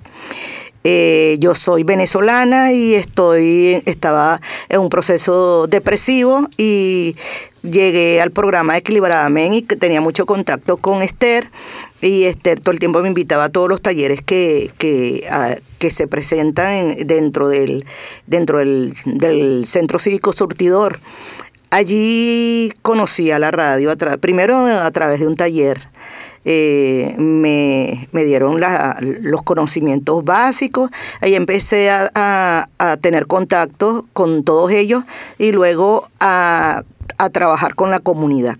Eh, 0.86 1.36
yo 1.40 1.54
soy 1.54 1.82
venezolana 1.82 2.72
y 2.72 2.94
estoy, 2.94 3.82
estaba 3.86 4.40
en 4.68 4.80
un 4.80 4.90
proceso 4.90 5.66
depresivo 5.66 6.48
y 6.58 7.16
llegué 7.62 8.20
al 8.20 8.30
programa 8.30 8.76
Equilibradamente 8.76 9.74
y 9.74 9.78
tenía 9.78 10.00
mucho 10.02 10.26
contacto 10.26 10.76
con 10.76 11.02
Esther 11.02 11.50
y 12.00 12.24
Esther 12.24 12.60
todo 12.60 12.72
el 12.72 12.78
tiempo 12.78 13.00
me 13.00 13.08
invitaba 13.08 13.44
a 13.44 13.48
todos 13.48 13.68
los 13.68 13.80
talleres 13.80 14.20
que, 14.22 14.72
que, 14.78 15.26
que 15.78 15.90
se 15.90 16.06
presentan 16.06 16.96
dentro, 17.06 17.48
del, 17.48 17.84
dentro 18.26 18.58
del, 18.58 18.94
del 19.04 19.64
Centro 19.66 19.98
Cívico 19.98 20.32
Surtidor. 20.32 21.00
Allí 21.70 22.72
conocí 22.82 23.30
a 23.30 23.38
la 23.38 23.50
radio, 23.50 23.92
primero 24.20 24.66
a 24.66 24.90
través 24.90 25.20
de 25.20 25.26
un 25.26 25.34
taller. 25.34 25.88
Eh, 26.46 27.14
me, 27.16 28.06
dieron 28.12 28.60
los 29.22 29.42
conocimientos 29.42 30.22
básicos, 30.24 30.90
ahí 31.22 31.34
empecé 31.34 31.88
a, 31.90 32.68
a, 32.78 32.96
tener 32.98 33.26
contacto 33.26 34.06
con 34.12 34.44
todos 34.44 34.70
ellos 34.70 35.04
y 35.38 35.52
luego 35.52 36.06
a, 36.20 36.84
a 37.16 37.30
trabajar 37.30 37.74
con 37.74 37.90
la 37.90 38.00
comunidad. 38.00 38.56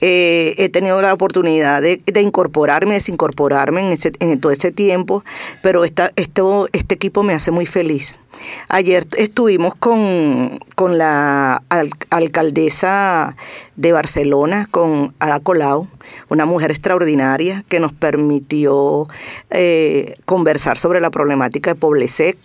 Eh, 0.00 0.54
he 0.58 0.68
tenido 0.68 1.00
la 1.02 1.12
oportunidad 1.12 1.82
de, 1.82 2.00
incorporarme, 2.20 2.94
desincorporarme 2.94 3.80
en, 3.80 3.98
en 4.20 4.40
todo 4.40 4.52
ese 4.52 4.72
tiempo, 4.72 5.24
pero 5.62 5.84
esta, 5.84 6.12
esto, 6.16 6.68
este 6.72 6.94
equipo 6.94 7.22
me 7.22 7.34
hace 7.34 7.50
muy 7.50 7.66
feliz. 7.66 8.18
Ayer 8.68 9.06
estuvimos 9.16 9.74
con, 9.74 10.60
la 10.98 11.62
alcaldesa 12.10 13.36
de 13.76 13.92
Barcelona, 13.92 14.68
con 14.70 15.14
Ada 15.18 15.40
Colau, 15.40 15.88
una 16.28 16.46
mujer 16.46 16.70
extraordinaria 16.70 17.64
que 17.68 17.80
nos 17.80 17.92
permitió 17.92 19.08
eh, 19.50 20.16
conversar 20.24 20.78
sobre 20.78 21.00
la 21.00 21.10
problemática 21.10 21.74
de 21.74 21.80
Poblesec 21.80 22.38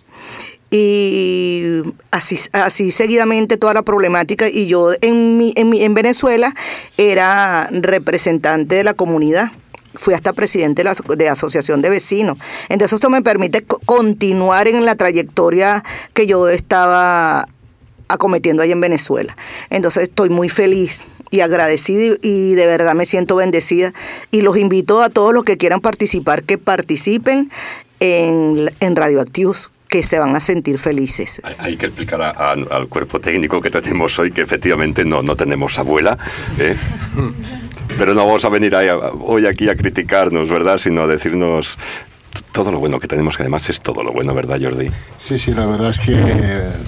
y 0.70 1.82
así, 2.10 2.90
seguidamente 2.90 3.56
toda 3.56 3.74
la 3.74 3.82
problemática 3.82 4.48
y 4.48 4.66
yo 4.66 4.92
en, 5.00 5.38
mi, 5.38 5.52
en, 5.56 5.72
en 5.74 5.94
Venezuela 5.94 6.54
era 6.96 7.68
representante 7.70 8.74
de 8.74 8.84
la 8.84 8.94
comunidad 8.94 9.52
fui 9.94 10.14
hasta 10.14 10.32
presidente 10.32 10.82
de 10.82 10.84
la 10.84 11.16
de 11.16 11.28
asociación 11.28 11.82
de 11.82 11.90
vecinos. 11.90 12.38
Entonces 12.68 12.94
esto 12.94 13.10
me 13.10 13.22
permite 13.22 13.62
continuar 13.62 14.68
en 14.68 14.84
la 14.84 14.96
trayectoria 14.96 15.84
que 16.12 16.26
yo 16.26 16.48
estaba 16.48 17.48
acometiendo 18.08 18.62
ahí 18.62 18.72
en 18.72 18.80
Venezuela. 18.80 19.36
Entonces 19.70 20.04
estoy 20.04 20.28
muy 20.28 20.48
feliz 20.48 21.06
y 21.30 21.40
agradecida 21.40 22.16
y 22.22 22.54
de 22.54 22.66
verdad 22.66 22.94
me 22.94 23.06
siento 23.06 23.36
bendecida 23.36 23.92
y 24.30 24.42
los 24.42 24.56
invito 24.56 25.02
a 25.02 25.10
todos 25.10 25.32
los 25.32 25.44
que 25.44 25.56
quieran 25.56 25.80
participar 25.80 26.42
que 26.42 26.58
participen 26.58 27.50
en, 28.00 28.70
en 28.80 28.96
Radioactivos 28.96 29.70
que 29.94 30.02
se 30.02 30.18
van 30.18 30.34
a 30.34 30.40
sentir 30.40 30.76
felices. 30.80 31.40
Hay, 31.56 31.76
que 31.76 31.86
explicar 31.86 32.20
al 32.20 32.88
cuerpo 32.88 33.20
técnico 33.20 33.60
que 33.60 33.70
tenemos 33.70 34.18
hoy 34.18 34.32
que 34.32 34.40
efectivamente 34.40 35.04
no, 35.04 35.22
no 35.22 35.36
tenemos 35.36 35.78
abuela. 35.78 36.18
¿eh? 36.58 36.74
Pero 37.96 38.12
no 38.12 38.26
vamos 38.26 38.44
a 38.44 38.48
venir 38.48 38.74
hoy 39.20 39.46
aquí 39.46 39.68
a 39.68 39.76
criticarnos, 39.76 40.50
¿verdad? 40.50 40.78
Sino 40.78 41.02
a 41.02 41.06
decirnos 41.06 41.78
todo 42.52 42.70
lo 42.70 42.78
bueno 42.78 43.00
que 43.00 43.08
tenemos, 43.08 43.36
que 43.36 43.42
además 43.42 43.68
es 43.70 43.80
todo 43.80 44.02
lo 44.02 44.12
bueno, 44.12 44.34
¿verdad, 44.34 44.58
Jordi? 44.62 44.90
Sí, 45.16 45.38
sí, 45.38 45.52
la 45.54 45.66
verdad 45.66 45.90
es 45.90 45.98
que 45.98 46.14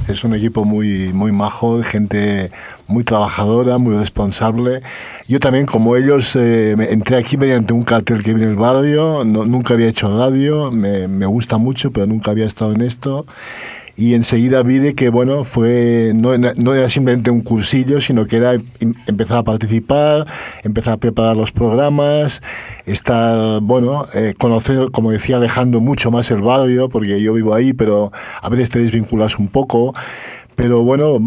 es 0.09 0.25
un 0.25 0.35
equipo 0.35 0.65
muy, 0.65 1.12
muy 1.12 1.33
majo, 1.33 1.83
gente 1.83 2.50
muy 2.87 3.05
trabajadora, 3.05 3.79
muy 3.79 3.97
responsable. 3.97 4.83
Yo 5.29 5.41
también, 5.41 5.67
como 5.67 5.97
ellos, 5.97 6.37
eh, 6.37 6.76
entré 6.91 7.17
aquí 7.17 7.37
mediante 7.37 7.73
un 7.73 7.83
cartel 7.83 8.23
que 8.23 8.35
viene 8.35 8.50
el 8.50 8.57
barrio, 8.57 9.25
nunca 9.25 9.75
había 9.75 9.88
hecho 9.88 10.17
radio, 10.17 10.71
me, 10.71 11.09
me 11.09 11.26
gusta 11.26 11.59
mucho, 11.59 11.91
pero 11.91 12.07
nunca 12.07 12.31
había 12.31 12.47
estado 12.47 12.73
en 12.73 12.83
esto 12.83 13.26
y 13.97 14.15
enseguida 14.15 14.62
vi 14.62 14.95
que 14.95 15.09
bueno 15.09 15.43
fue 15.43 16.12
no, 16.15 16.37
no, 16.37 16.75
era 16.75 16.88
simplemente 16.91 17.31
un 17.31 17.41
cursillo 17.41 18.00
sino 18.00 18.26
que 18.26 18.37
era 18.37 18.55
em, 18.55 18.95
empezar 19.07 19.38
a 19.38 19.43
participar 19.43 20.26
empezar 20.62 20.95
a 20.95 20.97
preparar 20.99 21.37
los 21.37 21.50
programas 21.50 22.43
estar 22.85 23.61
bueno 23.62 24.07
eh, 24.15 24.35
conocer 24.37 24.91
como 24.93 25.11
decía 25.11 25.37
Alejandro 25.37 25.81
mucho 25.81 26.11
más 26.11 26.31
el 26.31 26.43
barrio 26.43 26.91
porque 26.91 27.21
yo 27.23 27.33
vivo 27.33 27.55
ahí 27.55 27.73
pero 27.73 28.12
a 28.43 28.49
veces 28.50 28.69
te 28.69 28.79
desvinculas 28.81 29.38
un 29.38 29.49
poco 29.49 29.95
pero 30.56 30.82
bueno, 30.82 31.20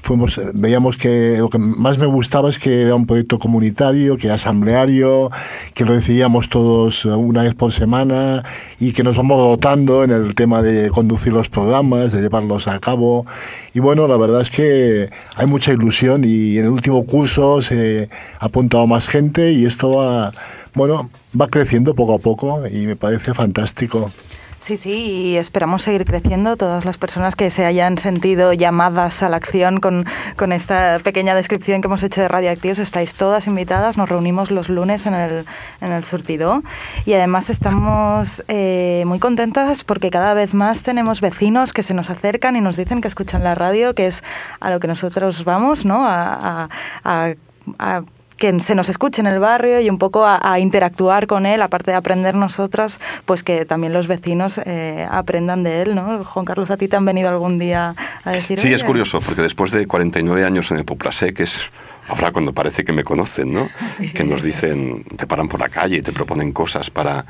fuimos, 0.00 0.40
veíamos 0.54 0.96
que 0.96 1.36
lo 1.38 1.48
que 1.48 1.58
más 1.58 1.98
me 1.98 2.06
gustaba 2.06 2.48
es 2.48 2.60
que 2.60 2.82
era 2.82 2.94
un 2.94 3.04
proyecto 3.04 3.40
comunitario, 3.40 4.16
que 4.16 4.28
era 4.28 4.36
asambleario, 4.36 5.30
que 5.74 5.84
lo 5.84 5.92
decidíamos 5.92 6.48
todos 6.48 7.04
una 7.04 7.42
vez 7.42 7.56
por 7.56 7.72
semana 7.72 8.44
y 8.78 8.92
que 8.92 9.02
nos 9.02 9.16
vamos 9.16 9.38
rotando 9.38 10.04
en 10.04 10.12
el 10.12 10.36
tema 10.36 10.62
de 10.62 10.90
conducir 10.90 11.32
los 11.32 11.48
programas, 11.48 12.12
de 12.12 12.20
llevarlos 12.20 12.68
a 12.68 12.78
cabo. 12.78 13.26
Y 13.74 13.80
bueno, 13.80 14.06
la 14.06 14.16
verdad 14.16 14.40
es 14.40 14.50
que 14.50 15.10
hay 15.34 15.46
mucha 15.48 15.72
ilusión 15.72 16.22
y 16.24 16.58
en 16.58 16.66
el 16.66 16.70
último 16.70 17.04
curso 17.04 17.60
se 17.62 18.08
ha 18.38 18.46
apuntado 18.46 18.86
más 18.86 19.08
gente 19.08 19.50
y 19.50 19.66
esto 19.66 19.96
va, 19.96 20.32
bueno, 20.74 21.10
va 21.38 21.48
creciendo 21.48 21.94
poco 21.94 22.14
a 22.14 22.18
poco 22.18 22.62
y 22.68 22.86
me 22.86 22.94
parece 22.94 23.34
fantástico. 23.34 24.12
Sí, 24.58 24.76
sí, 24.76 24.90
y 24.90 25.36
esperamos 25.36 25.82
seguir 25.82 26.04
creciendo. 26.04 26.56
Todas 26.56 26.84
las 26.84 26.98
personas 26.98 27.36
que 27.36 27.50
se 27.50 27.64
hayan 27.64 27.98
sentido 27.98 28.52
llamadas 28.52 29.22
a 29.22 29.28
la 29.28 29.36
acción 29.36 29.80
con, 29.80 30.06
con 30.36 30.52
esta 30.52 30.98
pequeña 31.04 31.34
descripción 31.34 31.80
que 31.80 31.86
hemos 31.86 32.02
hecho 32.02 32.22
de 32.22 32.28
Radioactivos, 32.28 32.78
estáis 32.78 33.14
todas 33.14 33.46
invitadas. 33.46 33.96
Nos 33.96 34.08
reunimos 34.08 34.50
los 34.50 34.68
lunes 34.68 35.06
en 35.06 35.14
el, 35.14 35.44
en 35.80 35.92
el 35.92 36.02
Surtido 36.04 36.62
y 37.04 37.12
además 37.12 37.50
estamos 37.50 38.44
eh, 38.48 39.04
muy 39.06 39.18
contentos 39.18 39.84
porque 39.84 40.10
cada 40.10 40.34
vez 40.34 40.54
más 40.54 40.82
tenemos 40.82 41.20
vecinos 41.20 41.72
que 41.72 41.82
se 41.82 41.94
nos 41.94 42.10
acercan 42.10 42.56
y 42.56 42.60
nos 42.60 42.76
dicen 42.76 43.00
que 43.00 43.08
escuchan 43.08 43.44
la 43.44 43.54
radio, 43.54 43.94
que 43.94 44.06
es 44.06 44.24
a 44.60 44.70
lo 44.70 44.80
que 44.80 44.88
nosotros 44.88 45.44
vamos, 45.44 45.84
¿no? 45.84 46.04
a, 46.06 46.68
a 47.04 48.02
que 48.36 48.60
se 48.60 48.74
nos 48.74 48.88
escuche 48.88 49.20
en 49.20 49.26
el 49.26 49.38
barrio 49.38 49.80
y 49.80 49.88
un 49.88 49.98
poco 49.98 50.26
a, 50.26 50.58
interactuar 50.58 51.26
con 51.26 51.46
él, 51.46 51.62
aparte 51.62 51.90
de 51.90 51.96
aprender 51.96 52.34
nosotros, 52.34 53.00
pues 53.24 53.42
que 53.42 53.64
también 53.64 53.92
los 53.92 54.06
vecinos 54.06 54.60
eh, 54.64 55.06
aprendan 55.10 55.62
de 55.62 55.82
él, 55.82 55.94
¿no? 55.94 56.24
Juan 56.24 56.44
Carlos, 56.44 56.70
¿a 56.70 56.76
ti 56.76 56.88
te 56.88 56.96
han 56.96 57.04
venido 57.04 57.28
algún 57.28 57.58
día 57.58 57.94
a 58.24 58.30
decir? 58.30 58.58
Sí, 58.58 58.72
es 58.72 58.84
curioso, 58.84 59.20
porque 59.20 59.42
después 59.42 59.70
de 59.70 59.86
49 59.86 60.44
años 60.44 60.70
en 60.70 60.78
el 60.78 60.84
Poplasé, 60.84 61.34
que 61.34 61.44
es 61.44 61.70
ahora 62.08 62.30
cuando 62.30 62.52
parece 62.52 62.84
que 62.84 62.92
me 62.92 63.04
conocen, 63.04 63.52
¿no? 63.52 63.68
Que 64.14 64.24
nos 64.24 64.42
dicen, 64.42 65.04
te 65.04 65.26
paran 65.26 65.48
por 65.48 65.60
la 65.60 65.68
calle 65.68 65.96
y 65.96 66.02
te 66.02 66.12
proponen 66.12 66.52
cosas 66.52 66.90
para, 66.90 67.24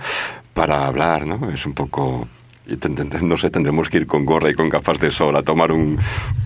para 0.54 0.86
hablar, 0.86 1.26
¿no? 1.26 1.50
Es 1.50 1.66
un 1.66 1.74
poco... 1.74 2.26
No 3.20 3.36
sé, 3.36 3.50
tendremos 3.50 3.88
que 3.88 3.98
ir 3.98 4.08
con 4.08 4.24
gorra 4.24 4.50
y 4.50 4.54
con 4.54 4.68
gafas 4.68 4.98
de 4.98 5.12
sol 5.12 5.36
a 5.36 5.44
tomar 5.44 5.70
un, 5.70 6.00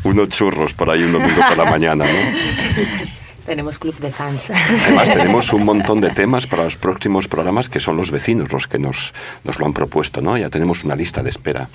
unos 0.05 0.29
churros 0.29 0.75
por 0.75 0.91
ahí 0.91 1.03
un 1.03 1.13
domingo 1.13 1.41
por 1.49 1.57
la 1.57 1.65
mañana, 1.65 2.05
¿no? 2.05 3.11
Tenemos 3.45 3.79
club 3.79 3.97
de 3.99 4.11
fans. 4.11 4.51
Además, 4.51 5.11
tenemos 5.13 5.53
un 5.53 5.65
montón 5.65 6.01
de 6.01 6.11
temas 6.11 6.47
para 6.47 6.65
los 6.65 6.77
próximos 6.77 7.29
programas 7.29 7.69
que 7.69 7.81
son 7.81 7.97
los 7.97 8.11
vecinos 8.11 8.53
los 8.53 8.67
que 8.67 8.79
nos, 8.79 9.13
nos 9.45 9.59
lo 9.59 9.67
han 9.67 9.73
propuesto, 9.73 10.21
¿no? 10.21 10.37
Ya 10.37 10.51
tenemos 10.51 10.85
una 10.85 10.97
lista 10.97 11.23
de 11.23 11.31
espera. 11.31 11.69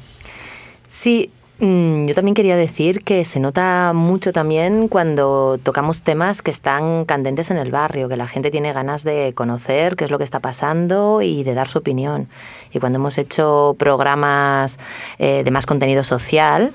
Sí, 0.87 1.29
mm, 1.59 2.05
yo 2.05 2.15
también 2.15 2.35
quería 2.35 2.55
decir 2.55 2.99
que 2.99 3.25
se 3.25 3.39
nota 3.39 3.91
mucho 3.93 4.31
también 4.31 4.87
cuando 4.87 5.59
tocamos 5.61 6.03
temas 6.03 6.41
que 6.41 6.51
están 6.51 7.05
candentes 7.05 7.51
en 7.51 7.57
el 7.57 7.71
barrio, 7.71 8.07
que 8.07 8.17
la 8.17 8.27
gente 8.27 8.51
tiene 8.51 8.71
ganas 8.71 9.03
de 9.03 9.33
conocer 9.33 9.95
qué 9.95 10.05
es 10.05 10.11
lo 10.11 10.17
que 10.17 10.23
está 10.23 10.39
pasando 10.39 11.21
y 11.21 11.43
de 11.43 11.53
dar 11.53 11.67
su 11.67 11.79
opinión. 11.79 12.29
Y 12.71 12.79
cuando 12.79 12.99
hemos 12.99 13.17
hecho 13.17 13.75
programas 13.79 14.77
eh, 15.17 15.41
de 15.43 15.51
más 15.51 15.65
contenido 15.65 16.03
social, 16.03 16.71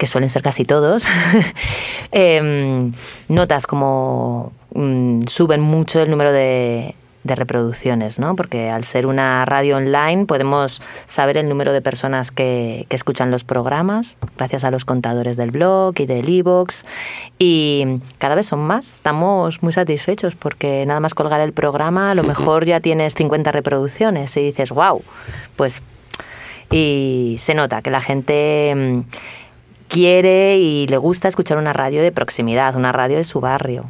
que 0.00 0.06
suelen 0.06 0.30
ser 0.30 0.42
casi 0.42 0.64
todos, 0.64 1.06
em, 2.10 2.90
notas 3.28 3.66
como 3.66 4.50
mm, 4.72 5.26
suben 5.26 5.60
mucho 5.60 6.00
el 6.00 6.10
número 6.10 6.32
de, 6.32 6.94
de 7.22 7.34
reproducciones, 7.34 8.18
¿no? 8.18 8.34
Porque 8.34 8.70
al 8.70 8.84
ser 8.84 9.06
una 9.06 9.44
radio 9.44 9.76
online 9.76 10.24
podemos 10.24 10.80
saber 11.04 11.36
el 11.36 11.50
número 11.50 11.74
de 11.74 11.82
personas 11.82 12.30
que, 12.30 12.86
que 12.88 12.96
escuchan 12.96 13.30
los 13.30 13.44
programas, 13.44 14.16
gracias 14.38 14.64
a 14.64 14.70
los 14.70 14.86
contadores 14.86 15.36
del 15.36 15.50
blog 15.50 15.92
y 15.98 16.06
del 16.06 16.26
e-box. 16.30 16.86
Y 17.38 18.00
cada 18.16 18.34
vez 18.34 18.46
son 18.46 18.60
más. 18.60 18.94
Estamos 18.94 19.62
muy 19.62 19.74
satisfechos 19.74 20.34
porque 20.34 20.86
nada 20.86 21.00
más 21.00 21.12
colgar 21.12 21.42
el 21.42 21.52
programa, 21.52 22.12
a 22.12 22.14
lo 22.14 22.22
mejor 22.32 22.64
ya 22.64 22.80
tienes 22.80 23.12
50 23.14 23.52
reproducciones 23.52 24.34
y 24.38 24.40
dices, 24.40 24.70
wow, 24.70 25.02
pues. 25.56 25.82
Y 26.72 27.36
se 27.40 27.54
nota 27.54 27.82
que 27.82 27.90
la 27.90 28.00
gente 28.00 28.72
mm, 28.74 29.00
quiere 29.90 30.56
y 30.56 30.86
le 30.86 30.96
gusta 30.96 31.28
escuchar 31.28 31.58
una 31.58 31.72
radio 31.72 32.00
de 32.00 32.12
proximidad, 32.12 32.76
una 32.76 32.92
radio 32.92 33.16
de 33.16 33.24
su 33.24 33.40
barrio. 33.40 33.86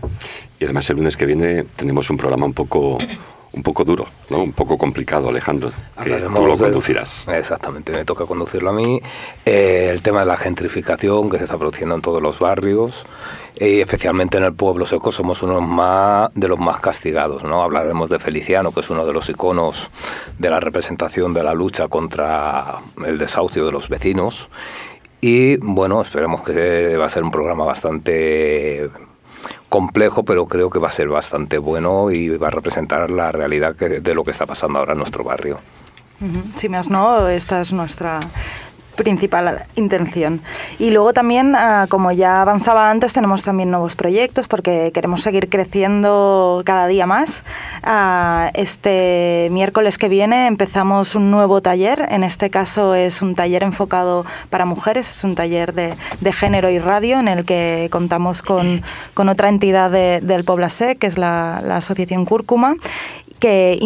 Y 0.58 0.64
además 0.64 0.88
el 0.90 0.96
lunes 0.96 1.16
que 1.16 1.26
viene 1.26 1.64
tenemos 1.76 2.10
un 2.10 2.16
programa 2.16 2.46
un 2.46 2.54
poco 2.54 2.98
un 3.52 3.64
poco 3.64 3.84
duro, 3.84 4.06
¿no? 4.30 4.38
un 4.38 4.52
poco 4.52 4.78
complicado, 4.78 5.28
Alejandro, 5.28 5.70
que 6.02 6.10
tú 6.10 6.46
lo 6.46 6.56
conducirás. 6.56 7.26
exactamente, 7.28 7.90
me 7.92 8.04
toca 8.04 8.24
conducirlo 8.24 8.70
a 8.70 8.72
mí. 8.72 9.00
Eh, 9.44 9.88
el 9.90 10.02
tema 10.02 10.20
de 10.20 10.26
la 10.26 10.36
gentrificación 10.36 11.28
que 11.28 11.38
se 11.38 11.44
está 11.44 11.58
produciendo 11.58 11.96
en 11.96 12.00
todos 12.00 12.22
los 12.22 12.38
barrios, 12.38 13.06
y 13.56 13.80
especialmente 13.80 14.38
en 14.38 14.44
el 14.44 14.54
pueblo 14.54 14.86
seco 14.86 15.10
somos 15.10 15.42
unos 15.42 15.62
más 15.62 16.30
de 16.34 16.46
los 16.46 16.60
más 16.60 16.80
castigados. 16.80 17.42
¿no? 17.42 17.62
Hablaremos 17.62 18.08
de 18.08 18.20
Feliciano, 18.20 18.72
que 18.72 18.80
es 18.80 18.90
uno 18.90 19.04
de 19.04 19.12
los 19.12 19.28
iconos 19.28 19.90
de 20.38 20.48
la 20.48 20.60
representación 20.60 21.34
de 21.34 21.42
la 21.42 21.52
lucha 21.52 21.88
contra 21.88 22.78
el 23.04 23.18
desahucio 23.18 23.66
de 23.66 23.72
los 23.72 23.88
vecinos. 23.88 24.48
Y 25.20 25.56
bueno, 25.58 26.00
esperemos 26.00 26.42
que 26.42 26.96
va 26.96 27.06
a 27.06 27.08
ser 27.08 27.22
un 27.22 27.30
programa 27.30 27.64
bastante 27.64 28.90
complejo, 29.68 30.24
pero 30.24 30.46
creo 30.46 30.70
que 30.70 30.78
va 30.78 30.88
a 30.88 30.92
ser 30.92 31.08
bastante 31.08 31.58
bueno 31.58 32.10
y 32.10 32.28
va 32.36 32.48
a 32.48 32.50
representar 32.50 33.10
la 33.10 33.30
realidad 33.30 33.76
de 33.76 34.14
lo 34.14 34.24
que 34.24 34.30
está 34.30 34.46
pasando 34.46 34.78
ahora 34.78 34.92
en 34.92 34.98
nuestro 34.98 35.22
barrio. 35.22 35.58
Si 36.54 36.68
más 36.68 36.88
no, 36.88 37.28
esta 37.28 37.60
es 37.60 37.72
nuestra 37.72 38.20
principal 39.00 39.64
intención. 39.76 40.42
Y 40.78 40.90
luego 40.90 41.14
también, 41.14 41.54
ah, 41.56 41.86
como 41.88 42.12
ya 42.12 42.42
avanzaba 42.42 42.90
antes, 42.90 43.14
tenemos 43.14 43.42
también 43.42 43.70
nuevos 43.70 43.96
proyectos 43.96 44.46
porque 44.46 44.90
queremos 44.92 45.22
seguir 45.22 45.48
creciendo 45.48 46.60
cada 46.66 46.86
día 46.86 47.06
más. 47.06 47.42
Ah, 47.82 48.50
este 48.52 49.48
miércoles 49.52 49.96
que 49.96 50.10
viene 50.10 50.46
empezamos 50.46 51.14
un 51.14 51.30
nuevo 51.30 51.62
taller, 51.62 52.06
en 52.10 52.24
este 52.24 52.50
caso 52.50 52.94
es 52.94 53.22
un 53.22 53.34
taller 53.34 53.62
enfocado 53.62 54.26
para 54.50 54.66
mujeres, 54.66 55.08
es 55.08 55.24
un 55.24 55.34
taller 55.34 55.72
de, 55.72 55.96
género 56.32 56.68
y 56.68 56.78
radio 56.78 57.18
en 57.18 57.28
el 57.28 57.46
que 57.46 57.88
contamos 57.90 58.42
con, 58.42 58.82
otra 59.16 59.48
entidad 59.48 59.90
del 59.90 60.44
Poblasec, 60.44 60.98
que 60.98 61.06
es 61.06 61.16
la, 61.16 61.62
la 61.64 61.78
Asociación 61.78 62.26
Cúrcuma, 62.26 62.76
que 63.38 63.78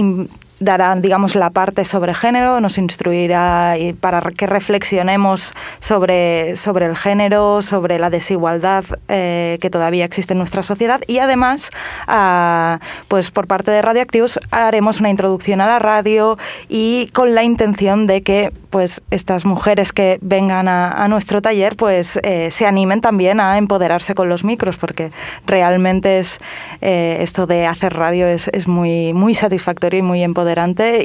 dará, 0.60 0.94
digamos, 0.94 1.34
la 1.34 1.50
parte 1.50 1.84
sobre 1.84 2.14
género, 2.14 2.60
nos 2.60 2.78
instruirá 2.78 3.74
para 4.00 4.20
que 4.20 4.46
reflexionemos 4.46 5.52
sobre, 5.80 6.56
sobre 6.56 6.86
el 6.86 6.96
género, 6.96 7.62
sobre 7.62 7.98
la 7.98 8.10
desigualdad 8.10 8.84
eh, 9.08 9.58
que 9.60 9.70
todavía 9.70 10.04
existe 10.04 10.34
en 10.34 10.38
nuestra 10.38 10.62
sociedad. 10.62 11.00
Y 11.06 11.18
además, 11.18 11.70
ah, 12.06 12.78
pues 13.08 13.30
por 13.30 13.46
parte 13.46 13.70
de 13.70 13.82
Radioactivos 13.82 14.38
haremos 14.50 15.00
una 15.00 15.10
introducción 15.10 15.60
a 15.60 15.66
la 15.66 15.78
radio 15.78 16.38
y 16.68 17.08
con 17.12 17.34
la 17.34 17.42
intención 17.42 18.06
de 18.06 18.22
que 18.22 18.52
pues 18.70 19.02
estas 19.10 19.44
mujeres 19.44 19.92
que 19.92 20.18
vengan 20.20 20.66
a, 20.66 21.06
nuestro 21.06 21.40
taller 21.40 21.76
pues 21.76 22.18
eh, 22.24 22.50
se 22.50 22.66
animen 22.66 23.00
también 23.00 23.38
a 23.38 23.56
empoderarse 23.56 24.16
con 24.16 24.28
los 24.28 24.42
micros 24.42 24.78
porque 24.78 25.12
realmente 25.46 26.18
es 26.18 26.40
eh, 26.80 27.18
esto 27.20 27.46
de 27.46 27.66
hacer 27.66 27.94
radio 27.94 28.26
es, 28.26 28.48
es 28.48 28.66
muy, 28.66 29.12
muy 29.12 29.34
satisfactorio 29.34 30.00
y 30.00 30.02
muy 30.02 30.24
empoderante 30.24 30.43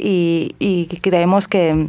y, 0.02 0.88
creemos 1.02 1.48
que, 1.48 1.88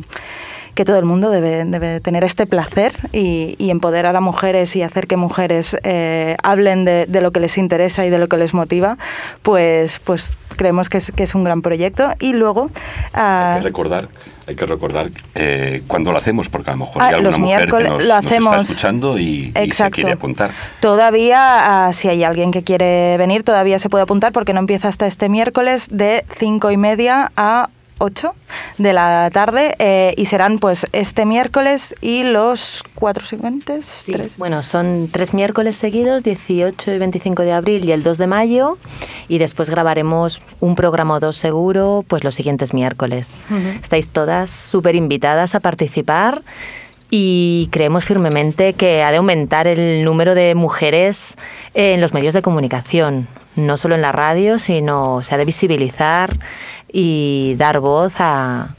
todo 0.83 0.97
el 0.97 1.05
mundo 1.05 1.29
debe, 1.29 1.99
tener 1.99 2.23
este 2.23 2.47
placer 2.47 2.93
y, 3.11 3.69
empoderar 3.69 4.15
a 4.15 4.21
mujeres 4.21 4.75
y 4.75 4.81
hacer 4.81 5.07
que 5.07 5.15
mujeres 5.17 5.77
eh, 5.83 6.37
hablen 6.43 6.85
de, 6.85 7.21
lo 7.21 7.31
que 7.31 7.39
les 7.39 7.57
interesa 7.57 8.05
y 8.05 8.09
de 8.09 8.17
lo 8.17 8.27
que 8.27 8.37
les 8.37 8.53
motiva, 8.53 8.97
pues, 9.43 9.99
pues 9.99 10.31
creemos 10.57 10.89
que 10.89 10.97
es, 10.97 11.11
que 11.11 11.23
es 11.23 11.35
un 11.35 11.43
gran 11.43 11.61
proyecto. 11.61 12.09
Y 12.19 12.33
luego... 12.33 12.63
Hay 12.63 12.69
que 12.71 13.19
ah, 13.19 13.59
recordar 13.61 14.07
hay 14.51 14.55
que 14.55 14.65
recordar 14.65 15.09
eh, 15.35 15.81
cuándo 15.87 16.11
lo 16.11 16.17
hacemos, 16.17 16.49
porque 16.49 16.69
a 16.69 16.73
lo 16.73 16.85
mejor 16.85 17.01
hay 17.01 17.13
ah, 17.13 17.17
alguna 17.17 17.37
mujer 17.37 17.71
que 17.71 17.83
nos, 17.83 18.05
lo 18.05 18.13
hacemos. 18.13 18.55
está 18.55 18.61
escuchando 18.63 19.17
y, 19.17 19.51
se 19.71 19.91
quiere 19.91 20.11
apuntar. 20.11 20.51
Todavía, 20.79 21.87
ah, 21.87 21.93
si 21.93 22.09
hay 22.09 22.23
alguien 22.23 22.51
que 22.51 22.63
quiere 22.63 23.17
venir, 23.17 23.43
todavía 23.43 23.79
se 23.79 23.89
puede 23.89 24.03
apuntar 24.03 24.31
porque 24.31 24.53
no 24.53 24.59
empieza 24.59 24.87
hasta 24.87 25.07
este 25.07 25.29
miércoles 25.29 25.87
de 25.91 26.25
cinco 26.37 26.71
y 26.71 26.77
media 26.77 27.31
a 27.35 27.69
8 28.01 28.35
de 28.79 28.93
la 28.93 29.29
tarde 29.31 29.75
eh, 29.79 30.13
y 30.17 30.25
serán 30.25 30.59
pues 30.59 30.87
este 30.91 31.25
miércoles 31.25 31.95
y 32.01 32.23
los 32.23 32.83
cuatro 32.95 33.25
siguientes. 33.25 33.85
Sí. 33.85 34.13
Bueno, 34.37 34.63
son 34.63 35.07
tres 35.11 35.33
miércoles 35.33 35.75
seguidos, 35.77 36.23
18 36.23 36.93
y 36.93 36.97
25 36.97 37.43
de 37.43 37.53
abril 37.53 37.85
y 37.85 37.91
el 37.91 38.03
2 38.03 38.17
de 38.17 38.27
mayo 38.27 38.77
y 39.27 39.37
después 39.37 39.69
grabaremos 39.69 40.41
un 40.59 40.75
programa 40.75 41.15
o 41.15 41.19
dos 41.19 41.37
seguro 41.37 42.03
pues 42.07 42.23
los 42.23 42.35
siguientes 42.35 42.73
miércoles. 42.73 43.37
Estáis 43.81 44.09
todas 44.09 44.49
súper 44.49 44.95
invitadas 44.95 45.55
a 45.55 45.59
participar 45.59 46.43
y 47.13 47.67
creemos 47.71 48.05
firmemente 48.05 48.73
que 48.73 49.03
ha 49.03 49.11
de 49.11 49.17
aumentar 49.17 49.67
el 49.67 50.03
número 50.05 50.33
de 50.33 50.55
mujeres 50.55 51.35
en 51.73 51.99
los 51.99 52.13
medios 52.13 52.33
de 52.33 52.41
comunicación, 52.41 53.27
no 53.57 53.75
solo 53.75 53.95
en 53.95 54.01
la 54.01 54.13
radio, 54.13 54.57
sino 54.59 55.21
se 55.21 55.35
ha 55.35 55.37
de 55.37 55.43
visibilizar 55.43 56.31
y 56.91 57.55
dar 57.57 57.79
voz 57.79 58.15
a, 58.19 58.75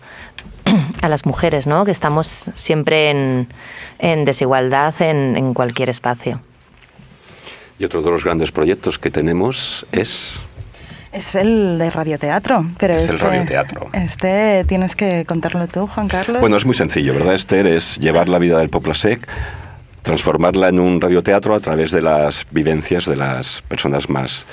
a 1.03 1.09
las 1.09 1.27
mujeres, 1.27 1.67
¿no? 1.67 1.85
que 1.85 1.91
estamos 1.91 2.51
siempre 2.55 3.11
en, 3.11 3.49
en 3.99 4.25
desigualdad 4.25 4.95
en, 5.01 5.37
en, 5.37 5.55
cualquier 5.55 5.91
espacio. 5.91 6.41
Y 7.79 7.85
otro 7.85 8.03
de 8.03 8.11
los 8.11 8.25
grandes 8.25 8.53
proyectos 8.53 8.99
que 8.99 9.11
tenemos 9.11 9.87
es... 9.93 10.43
Es 11.11 11.35
el 11.35 11.79
de 11.79 11.91
radioteatro. 11.91 12.65
Pero 12.79 12.95
es 12.95 13.03
este, 13.03 13.15
el 13.15 13.19
radioteatro. 13.19 13.91
Este 13.93 14.65
tienes 14.65 14.97
que 14.97 15.27
contarlo 15.27 15.67
tú, 15.69 15.87
Juan 15.87 16.09
Carlos. 16.09 16.41
Bueno, 16.41 16.57
es 16.57 16.65
muy 16.65 16.75
sencillo, 16.75 17.13
¿verdad, 17.13 17.35
Esther? 17.35 17.67
Es 17.67 17.99
llevar 17.99 18.31
la 18.31 18.39
vida 18.39 18.59
del 18.59 18.71
Poplasec, 18.71 19.29
transformarla 20.01 20.69
en 20.69 20.81
un 20.81 21.01
radioteatro 21.01 21.55
a 21.55 21.61
través 21.61 21.91
de 21.91 22.01
las 22.01 22.47
vivencias 22.51 23.05
de 23.05 23.17
las 23.17 23.61
personas 23.63 24.09
más 24.09 24.47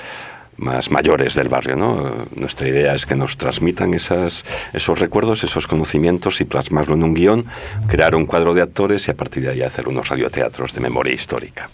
más 0.60 0.90
mayores 0.90 1.34
del 1.34 1.48
barrio. 1.48 1.74
¿no? 1.74 2.26
Nuestra 2.34 2.68
idea 2.68 2.94
es 2.94 3.06
que 3.06 3.16
nos 3.16 3.36
transmitan 3.36 3.94
esas, 3.94 4.44
esos 4.72 4.98
recuerdos, 4.98 5.42
esos 5.42 5.66
conocimientos 5.66 6.40
y 6.40 6.44
plasmarlo 6.44 6.94
en 6.94 7.02
un 7.02 7.14
guion, 7.14 7.46
crear 7.88 8.14
un 8.14 8.26
cuadro 8.26 8.54
de 8.54 8.62
actores 8.62 9.08
y 9.08 9.10
a 9.10 9.16
partir 9.16 9.42
de 9.42 9.50
ahí 9.50 9.62
hacer 9.62 9.88
unos 9.88 10.08
radioteatros 10.08 10.74
de 10.74 10.80
memoria 10.80 11.12
histórica. 11.12 11.70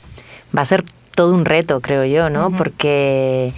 Va 0.57 0.63
a 0.63 0.65
ser 0.65 0.83
todo 1.15 1.35
un 1.35 1.45
reto, 1.45 1.81
creo 1.81 2.05
yo, 2.05 2.31
¿no? 2.31 2.51
Porque 2.51 3.53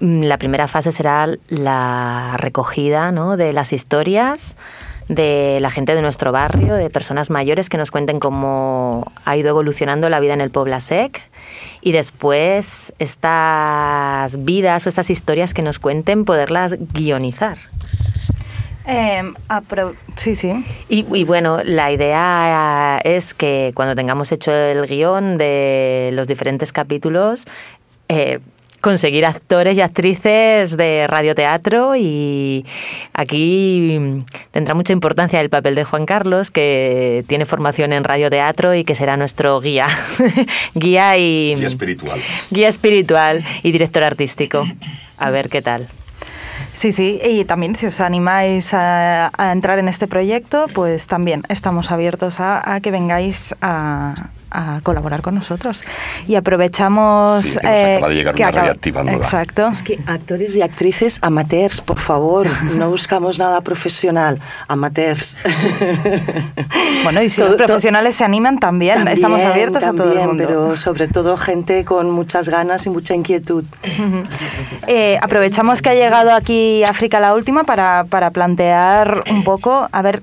mm, 0.00 0.22
la 0.24 0.38
primera 0.38 0.68
fase 0.68 0.90
será 0.90 1.28
la 1.48 2.36
recogida 2.38 3.12
¿no? 3.12 3.36
de 3.36 3.52
las 3.52 3.72
historias 3.72 4.56
de 5.08 5.58
la 5.60 5.70
gente 5.70 5.94
de 5.94 6.02
nuestro 6.02 6.32
barrio, 6.32 6.74
de 6.74 6.88
personas 6.88 7.30
mayores 7.30 7.68
que 7.68 7.76
nos 7.76 7.90
cuenten 7.90 8.20
cómo 8.20 9.12
ha 9.24 9.36
ido 9.36 9.50
evolucionando 9.50 10.08
la 10.08 10.20
vida 10.20 10.34
en 10.34 10.40
el 10.40 10.50
Poblasec 10.50 11.22
y 11.82 11.92
después 11.92 12.94
estas 12.98 14.44
vidas 14.44 14.86
o 14.86 14.88
estas 14.88 15.10
historias 15.10 15.52
que 15.52 15.62
nos 15.62 15.78
cuenten 15.78 16.24
poderlas 16.24 16.76
guionizar. 16.94 17.58
Em, 18.84 19.34
sí, 20.16 20.34
sí. 20.34 20.64
Y, 20.88 21.24
bueno, 21.24 21.58
la 21.64 21.92
idea 21.92 23.00
es 23.04 23.34
que 23.34 23.72
cuando 23.74 23.94
tengamos 23.94 24.32
hecho 24.32 24.52
el 24.52 24.86
guion 24.86 25.38
de 25.38 26.10
los 26.12 26.26
diferentes 26.26 26.72
capítulos, 26.72 27.46
eh, 28.08 28.40
conseguir 28.82 29.24
actores 29.24 29.78
y 29.78 29.80
actrices 29.80 30.76
de 30.76 31.06
radioteatro 31.06 31.96
y 31.96 32.66
aquí 33.14 34.22
tendrá 34.50 34.74
mucha 34.74 34.92
importancia 34.92 35.40
el 35.40 35.48
papel 35.48 35.74
de 35.76 35.84
Juan 35.84 36.04
Carlos, 36.04 36.50
que 36.50 37.24
tiene 37.28 37.46
formación 37.46 37.94
en 37.94 38.04
radioteatro 38.04 38.74
y 38.74 38.84
que 38.84 38.94
será 38.94 39.16
nuestro 39.16 39.58
guía. 39.60 39.86
guía 40.74 41.16
y... 41.16 41.54
Guía 41.56 41.68
espiritual. 41.68 42.20
Guía 42.50 42.68
espiritual 42.68 43.44
y 43.62 43.72
director 43.72 44.02
artístico. 44.02 44.66
A 45.16 45.30
ver 45.30 45.48
qué 45.48 45.62
tal. 45.62 45.88
Sí, 46.72 46.92
sí, 46.92 47.20
y 47.24 47.44
también 47.44 47.76
si 47.76 47.86
os 47.86 48.00
animáis 48.00 48.72
a, 48.72 49.30
entrar 49.52 49.78
en 49.78 49.88
este 49.88 50.08
proyecto, 50.08 50.66
pues 50.74 51.06
también 51.06 51.42
estamos 51.48 51.90
abiertos 51.90 52.40
a, 52.40 52.80
que 52.82 52.90
vengáis 52.90 53.54
a, 53.60 54.30
a 54.52 54.80
colaborar 54.82 55.22
con 55.22 55.34
nosotros. 55.34 55.82
Y 56.26 56.34
aprovechamos... 56.34 57.44
Sí, 57.44 57.58
que 57.58 57.66
nos 57.66 57.96
acaba 57.96 58.08
de 58.08 58.14
llegar 58.14 58.34
que 58.34 58.42
una 58.42 58.48
acaba- 58.50 59.02
nueva. 59.04 59.24
Exacto. 59.24 59.68
Es 59.68 59.82
que 59.82 59.98
actores 60.06 60.54
y 60.56 60.62
actrices 60.62 61.18
amateurs, 61.22 61.80
por 61.80 61.98
favor, 61.98 62.46
no 62.76 62.90
buscamos 62.90 63.38
nada 63.38 63.60
profesional, 63.62 64.40
amateurs. 64.68 65.36
Bueno, 67.04 67.22
y 67.22 67.28
si 67.28 67.40
Todo- 67.40 67.48
los 67.50 67.56
profesionales 67.56 68.14
se 68.16 68.24
animan 68.24 68.58
también, 68.58 68.96
También, 68.96 69.14
estamos 69.14 69.42
abiertos 69.42 69.82
a 69.84 69.92
todo 69.92 70.12
el 70.12 70.26
mundo. 70.26 70.44
Pero 70.46 70.76
sobre 70.76 71.08
todo 71.08 71.36
gente 71.36 71.84
con 71.84 72.10
muchas 72.10 72.48
ganas 72.48 72.86
y 72.86 72.90
mucha 72.90 73.14
inquietud. 73.14 73.64
Eh, 74.86 75.18
aprovechamos 75.20 75.82
que 75.82 75.90
ha 75.90 75.94
llegado 75.94 76.32
aquí 76.32 76.84
África 76.84 77.18
la 77.20 77.34
última 77.34 77.64
para, 77.64 78.04
para 78.04 78.30
plantear 78.30 79.24
un 79.30 79.42
poco, 79.44 79.88
a 79.90 80.02
ver 80.02 80.22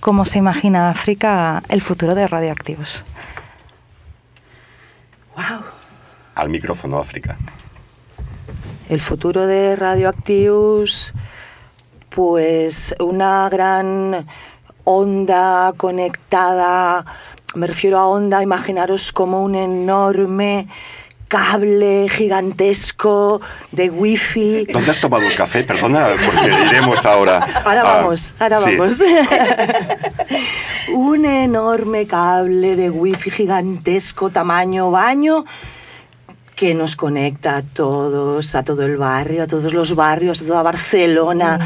cómo 0.00 0.24
se 0.24 0.38
imagina 0.38 0.90
África 0.90 1.62
el 1.68 1.80
futuro 1.80 2.14
de 2.14 2.26
radioactivos. 2.26 3.04
Al 6.34 6.48
micrófono, 6.48 6.98
África. 6.98 7.36
El 8.88 9.00
futuro 9.00 9.46
de 9.46 9.76
Radioactius, 9.76 11.14
pues 12.08 12.94
una 12.98 13.48
gran 13.48 14.26
onda 14.84 15.72
conectada, 15.76 17.04
me 17.54 17.66
refiero 17.66 17.98
a 17.98 18.08
onda, 18.08 18.42
imaginaros 18.42 19.12
como 19.12 19.42
un 19.42 19.54
enorme 19.54 20.66
cable 21.30 22.08
gigantesco 22.08 23.40
de 23.70 23.88
wifi. 23.88 24.66
¿Dónde 24.72 24.90
has 24.90 25.00
tomado 25.00 25.22
el 25.22 25.34
café? 25.36 25.62
Perdona, 25.62 26.08
porque 26.26 26.52
iremos 26.66 27.06
ahora. 27.06 27.38
Ahora 27.64 27.80
a- 27.82 27.84
vamos, 27.84 28.34
ahora 28.40 28.58
sí. 28.58 28.74
vamos. 28.76 29.00
un 30.92 31.24
enorme 31.24 32.06
cable 32.06 32.74
de 32.74 32.90
wifi 32.90 33.30
gigantesco 33.30 34.30
tamaño 34.30 34.90
baño 34.90 35.44
que 36.56 36.74
nos 36.74 36.96
conecta 36.96 37.58
a 37.58 37.62
todos, 37.62 38.54
a 38.56 38.64
todo 38.64 38.84
el 38.84 38.96
barrio, 38.96 39.44
a 39.44 39.46
todos 39.46 39.72
los 39.72 39.94
barrios, 39.94 40.42
a 40.42 40.46
toda 40.46 40.62
Barcelona, 40.62 41.58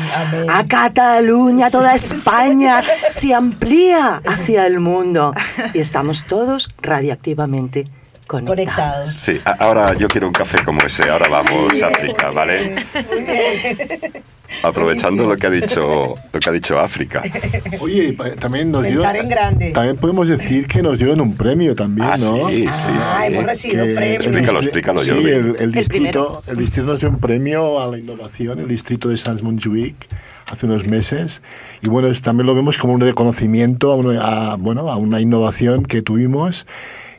a 0.49 0.65
Cataluña, 0.67 1.67
a 1.67 1.71
toda 1.71 1.95
España, 1.95 2.83
se 3.09 3.35
amplía 3.35 4.21
hacia 4.27 4.67
el 4.67 4.79
mundo 4.79 5.35
y 5.73 5.79
estamos 5.81 6.27
todos 6.27 6.69
radiactivamente 6.83 7.89
conectados. 8.27 9.13
Sí, 9.13 9.41
a- 9.45 9.53
ahora 9.53 9.95
yo 9.95 10.09
quiero 10.09 10.27
un 10.27 10.33
café 10.33 10.63
como 10.65 10.81
ese. 10.83 11.09
Ahora 11.09 11.29
vamos, 11.29 11.73
África, 11.83 12.31
¿vale? 12.31 12.75
Aprovechando 14.63 15.27
lo 15.27 15.37
que 15.37 15.47
ha 15.47 15.51
dicho, 15.51 16.15
lo 16.33 16.41
que 16.41 16.49
ha 16.49 16.53
dicho 16.53 16.79
África. 16.79 17.23
Oye, 17.81 18.17
también 18.39 18.71
nos 18.71 18.85
dio. 18.85 19.03
En 19.15 19.29
grande. 19.29 19.71
También 19.73 19.97
podemos 19.97 20.29
decir 20.29 20.67
que 20.67 20.81
nos 20.83 20.99
dieron 20.99 21.21
un 21.21 21.35
premio 21.37 21.75
también, 21.75 22.09
Ah, 22.13 22.17
¿no? 22.19 22.49
sí, 22.49 22.65
sí, 22.67 22.71
sí. 22.73 22.91
Ah, 23.15 23.27
hemos 23.27 23.45
recibido 23.45 23.85
premios. 23.85 24.27
el 24.27 24.33
Explícalo, 24.35 24.61
explícalo, 24.61 24.99
sí, 25.01 25.11
Jordi. 25.11 25.31
el, 25.31 25.55
el 25.59 25.73
distrito, 25.73 26.41
primero. 26.41 26.43
el 26.47 26.57
distrito 26.57 26.87
nos 26.87 27.01
dio 27.01 27.09
un 27.09 27.19
premio 27.19 27.81
a 27.83 27.89
la 27.89 27.99
innovación, 27.99 28.59
el 28.61 28.69
distrito 28.69 29.09
de 29.09 29.17
Sans 29.17 29.43
Montjuic, 29.43 29.97
hace 30.51 30.67
unos 30.67 30.87
meses. 30.87 31.43
Y 31.83 31.89
bueno, 31.89 32.09
también 32.23 32.47
lo 32.47 32.55
vemos 32.55 32.79
como 32.79 32.93
un 32.93 33.01
reconocimiento 33.01 33.93
a 33.93 33.97
una, 33.97 34.53
a, 34.53 34.57
bueno, 34.57 34.91
a 34.91 34.97
una 34.97 35.21
innovación 35.21 35.83
que 35.85 36.01
tuvimos. 36.03 36.67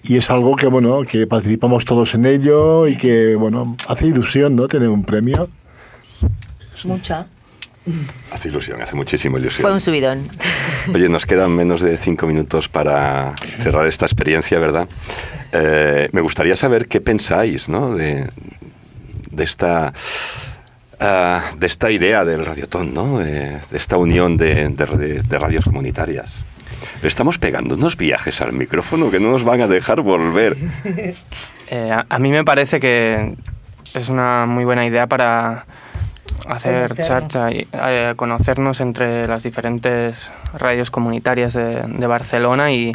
Y 0.08 0.18
es 0.18 0.30
algo 0.30 0.56
que, 0.56 0.68
bueno, 0.68 1.02
que 1.04 1.26
participamos 1.28 1.84
todos 1.86 2.14
en 2.16 2.26
ello 2.26 2.88
y 2.88 2.96
que, 2.96 3.36
bueno, 3.36 3.76
hace 3.88 4.08
ilusión, 4.08 4.56
¿no? 4.56 4.68
Tener 4.68 4.90
un 4.90 5.04
premio. 5.04 5.50
Mucha. 6.86 7.28
Hace 8.32 8.50
ilusión, 8.50 8.82
hace 8.82 8.96
muchísima 8.96 9.38
ilusión. 9.40 9.62
Fue 9.62 9.72
un 9.74 9.80
subidón. 9.80 10.24
Oye, 10.94 11.08
nos 11.10 11.26
quedan 11.26 11.52
menos 11.52 11.82
de 11.82 11.98
cinco 11.98 12.28
minutos 12.28 12.68
para 12.70 13.36
cerrar 13.60 13.88
esta 13.88 14.06
experiencia, 14.06 14.60
¿verdad? 14.60 14.88
Eh, 15.52 16.08
me 16.12 16.22
gustaría 16.22 16.56
saber 16.56 16.88
qué 16.88 17.00
pensáis, 17.02 17.70
¿no? 17.70 17.96
De, 17.96 18.30
de 19.32 19.44
esta 19.44 19.94
ah, 21.00 21.52
de 21.58 21.68
esta 21.68 21.92
idea 21.92 22.26
del 22.26 22.46
radiotón, 22.46 22.94
¿no? 22.94 23.20
De, 23.20 23.60
de 23.72 23.78
esta 23.78 23.98
unión 23.98 24.36
de, 24.38 24.68
de- 24.70 25.22
de 25.22 25.40
radios 25.40 25.66
comunitarias. 25.66 26.44
Le 27.02 27.08
estamos 27.08 27.40
pegando 27.40 27.76
unos 27.76 27.98
viajes 27.98 28.42
al 28.42 28.54
micrófono 28.54 29.12
que 29.12 29.20
no 29.20 29.32
nos 29.32 29.44
van 29.44 29.62
a 29.62 29.68
dejar 29.68 30.02
volver. 30.02 30.58
Eh, 31.68 31.90
a, 31.92 32.06
a 32.10 32.20
mí 32.20 32.30
me 32.30 32.44
parece 32.44 32.80
que 32.80 33.36
es 33.96 34.10
una 34.10 34.46
muy 34.46 34.66
buena 34.66 34.86
idea 34.86 35.08
para 35.08 35.66
hacer 36.48 36.90
Conocernos. 36.90 37.08
charcha 37.08 37.52
y 37.52 37.68
eh, 37.74 38.14
conocernos 38.16 38.82
entre 38.82 39.28
las 39.28 39.42
diferentes 39.42 40.32
radios 40.54 40.92
comunitarias 40.92 41.54
de, 41.54 41.82
de 41.88 42.08
Barcelona 42.08 42.72
y 42.72 42.92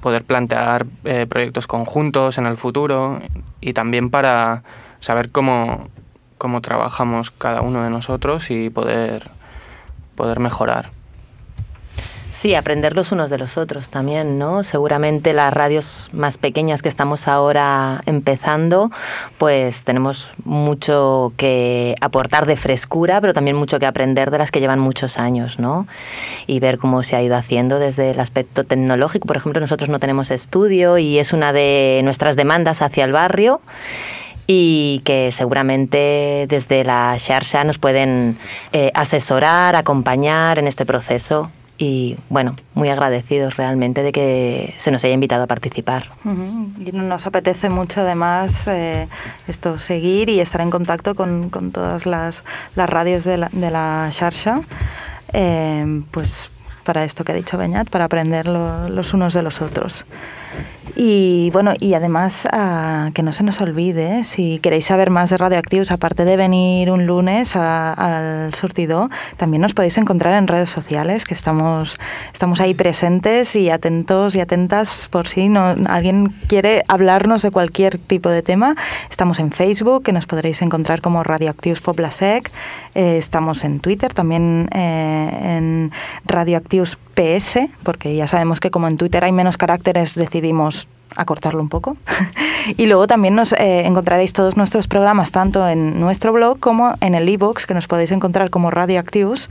poder 0.00 0.24
plantear 0.24 0.86
eh, 1.04 1.26
proyectos 1.26 1.66
conjuntos 1.66 2.38
en 2.38 2.46
el 2.46 2.56
futuro 2.56 3.20
y 3.60 3.72
también 3.72 4.10
para 4.10 4.62
saber 4.98 5.30
cómo, 5.30 5.88
cómo 6.38 6.60
trabajamos 6.60 7.30
cada 7.30 7.62
uno 7.62 7.82
de 7.82 7.90
nosotros 7.90 8.50
y 8.50 8.70
poder, 8.70 9.30
poder 10.16 10.40
mejorar. 10.40 10.90
Sí, 12.32 12.54
aprender 12.54 12.94
los 12.94 13.10
unos 13.10 13.28
de 13.28 13.38
los 13.38 13.58
otros 13.58 13.90
también, 13.90 14.38
¿no? 14.38 14.62
Seguramente 14.62 15.32
las 15.32 15.52
radios 15.52 16.10
más 16.12 16.38
pequeñas 16.38 16.80
que 16.80 16.88
estamos 16.88 17.26
ahora 17.26 18.00
empezando, 18.06 18.90
pues 19.36 19.82
tenemos 19.82 20.32
mucho 20.44 21.32
que 21.36 21.96
aportar 22.00 22.46
de 22.46 22.56
frescura, 22.56 23.20
pero 23.20 23.34
también 23.34 23.56
mucho 23.56 23.80
que 23.80 23.86
aprender 23.86 24.30
de 24.30 24.38
las 24.38 24.52
que 24.52 24.60
llevan 24.60 24.78
muchos 24.78 25.18
años, 25.18 25.58
¿no? 25.58 25.88
Y 26.46 26.60
ver 26.60 26.78
cómo 26.78 27.02
se 27.02 27.16
ha 27.16 27.22
ido 27.22 27.36
haciendo 27.36 27.80
desde 27.80 28.12
el 28.12 28.20
aspecto 28.20 28.62
tecnológico. 28.64 29.26
Por 29.26 29.36
ejemplo, 29.36 29.60
nosotros 29.60 29.90
no 29.90 29.98
tenemos 29.98 30.30
estudio 30.30 30.98
y 30.98 31.18
es 31.18 31.32
una 31.32 31.52
de 31.52 32.00
nuestras 32.04 32.36
demandas 32.36 32.80
hacia 32.80 33.04
el 33.04 33.12
barrio 33.12 33.60
y 34.46 35.02
que 35.04 35.30
seguramente 35.32 36.46
desde 36.48 36.84
la 36.84 37.16
Xarxa 37.18 37.64
nos 37.64 37.78
pueden 37.78 38.38
eh, 38.72 38.92
asesorar, 38.94 39.74
acompañar 39.74 40.60
en 40.60 40.68
este 40.68 40.86
proceso 40.86 41.50
y 41.82 42.18
bueno, 42.28 42.56
muy 42.74 42.90
agradecidos 42.90 43.56
realmente 43.56 44.02
de 44.02 44.12
que 44.12 44.74
se 44.76 44.90
nos 44.90 45.02
haya 45.04 45.14
invitado 45.14 45.44
a 45.44 45.46
participar. 45.46 46.10
Y 46.78 46.92
nos 46.92 47.26
apetece 47.26 47.70
mucho 47.70 48.02
además 48.02 48.68
eh, 48.68 49.08
esto 49.48 49.78
seguir 49.78 50.28
y 50.28 50.40
estar 50.40 50.60
en 50.60 50.68
contacto 50.70 51.14
con, 51.14 51.48
con 51.48 51.72
todas 51.72 52.04
las, 52.04 52.44
las 52.76 52.88
radios 52.90 53.24
de 53.24 53.38
la, 53.38 53.48
de 53.52 53.70
la 53.70 54.10
eh, 55.32 56.02
pues 56.10 56.50
para 56.84 57.04
esto 57.04 57.24
que 57.24 57.32
ha 57.32 57.34
dicho 57.34 57.56
Beñat, 57.56 57.88
para 57.88 58.04
aprender 58.04 58.46
lo- 58.46 58.88
los 58.90 59.14
unos 59.14 59.32
de 59.32 59.42
los 59.42 59.62
otros. 59.62 60.04
Y 60.96 61.50
bueno, 61.52 61.72
y 61.78 61.94
además 61.94 62.46
ah, 62.52 63.10
que 63.14 63.22
no 63.22 63.32
se 63.32 63.42
nos 63.44 63.60
olvide, 63.60 64.24
si 64.24 64.58
queréis 64.58 64.86
saber 64.86 65.10
más 65.10 65.30
de 65.30 65.36
Radioactivos, 65.38 65.90
aparte 65.90 66.24
de 66.24 66.36
venir 66.36 66.90
un 66.90 67.06
lunes 67.06 67.56
a- 67.56 67.92
al 68.46 68.54
surtido, 68.54 69.08
también 69.36 69.60
nos 69.62 69.74
podéis 69.74 69.96
encontrar 69.98 70.34
en 70.34 70.46
redes 70.48 70.70
sociales, 70.70 71.24
que 71.24 71.34
estamos, 71.34 71.98
estamos 72.32 72.60
ahí 72.60 72.74
presentes 72.74 73.56
y 73.56 73.70
atentos 73.70 74.34
y 74.34 74.40
atentas 74.40 75.08
por 75.10 75.28
si 75.28 75.48
no, 75.48 75.74
alguien 75.88 76.34
quiere 76.48 76.82
hablarnos 76.88 77.42
de 77.42 77.50
cualquier 77.50 77.98
tipo 77.98 78.28
de 78.28 78.42
tema. 78.42 78.74
Estamos 79.10 79.38
en 79.38 79.52
Facebook, 79.52 80.02
que 80.02 80.12
nos 80.12 80.26
podréis 80.26 80.62
encontrar 80.62 81.00
como 81.00 81.22
Radioactivos 81.22 81.80
Poblasec. 81.80 82.50
Eh, 82.94 83.16
estamos 83.18 83.64
en 83.64 83.80
Twitter, 83.80 84.12
también 84.12 84.68
eh, 84.74 85.56
en 85.56 85.92
Radioactivos 86.26 86.98
PS, 87.14 87.68
porque 87.82 88.14
ya 88.16 88.26
sabemos 88.26 88.60
que 88.60 88.70
como 88.70 88.88
en 88.88 88.96
Twitter 88.96 89.24
hay 89.24 89.32
menos 89.32 89.56
caracteres, 89.56 90.14
decidimos 90.14 90.79
acortarlo 91.16 91.60
un 91.60 91.68
poco. 91.68 91.96
y 92.76 92.86
luego 92.86 93.06
también 93.06 93.34
nos 93.34 93.52
eh, 93.52 93.86
encontraréis 93.86 94.32
todos 94.32 94.56
nuestros 94.56 94.86
programas 94.86 95.32
tanto 95.32 95.68
en 95.68 96.00
nuestro 96.00 96.32
blog 96.32 96.58
como 96.60 96.94
en 97.00 97.14
el 97.14 97.28
e-box 97.28 97.66
que 97.66 97.74
nos 97.74 97.86
podéis 97.86 98.12
encontrar 98.12 98.50
como 98.50 98.70
Radioactivos 98.70 99.50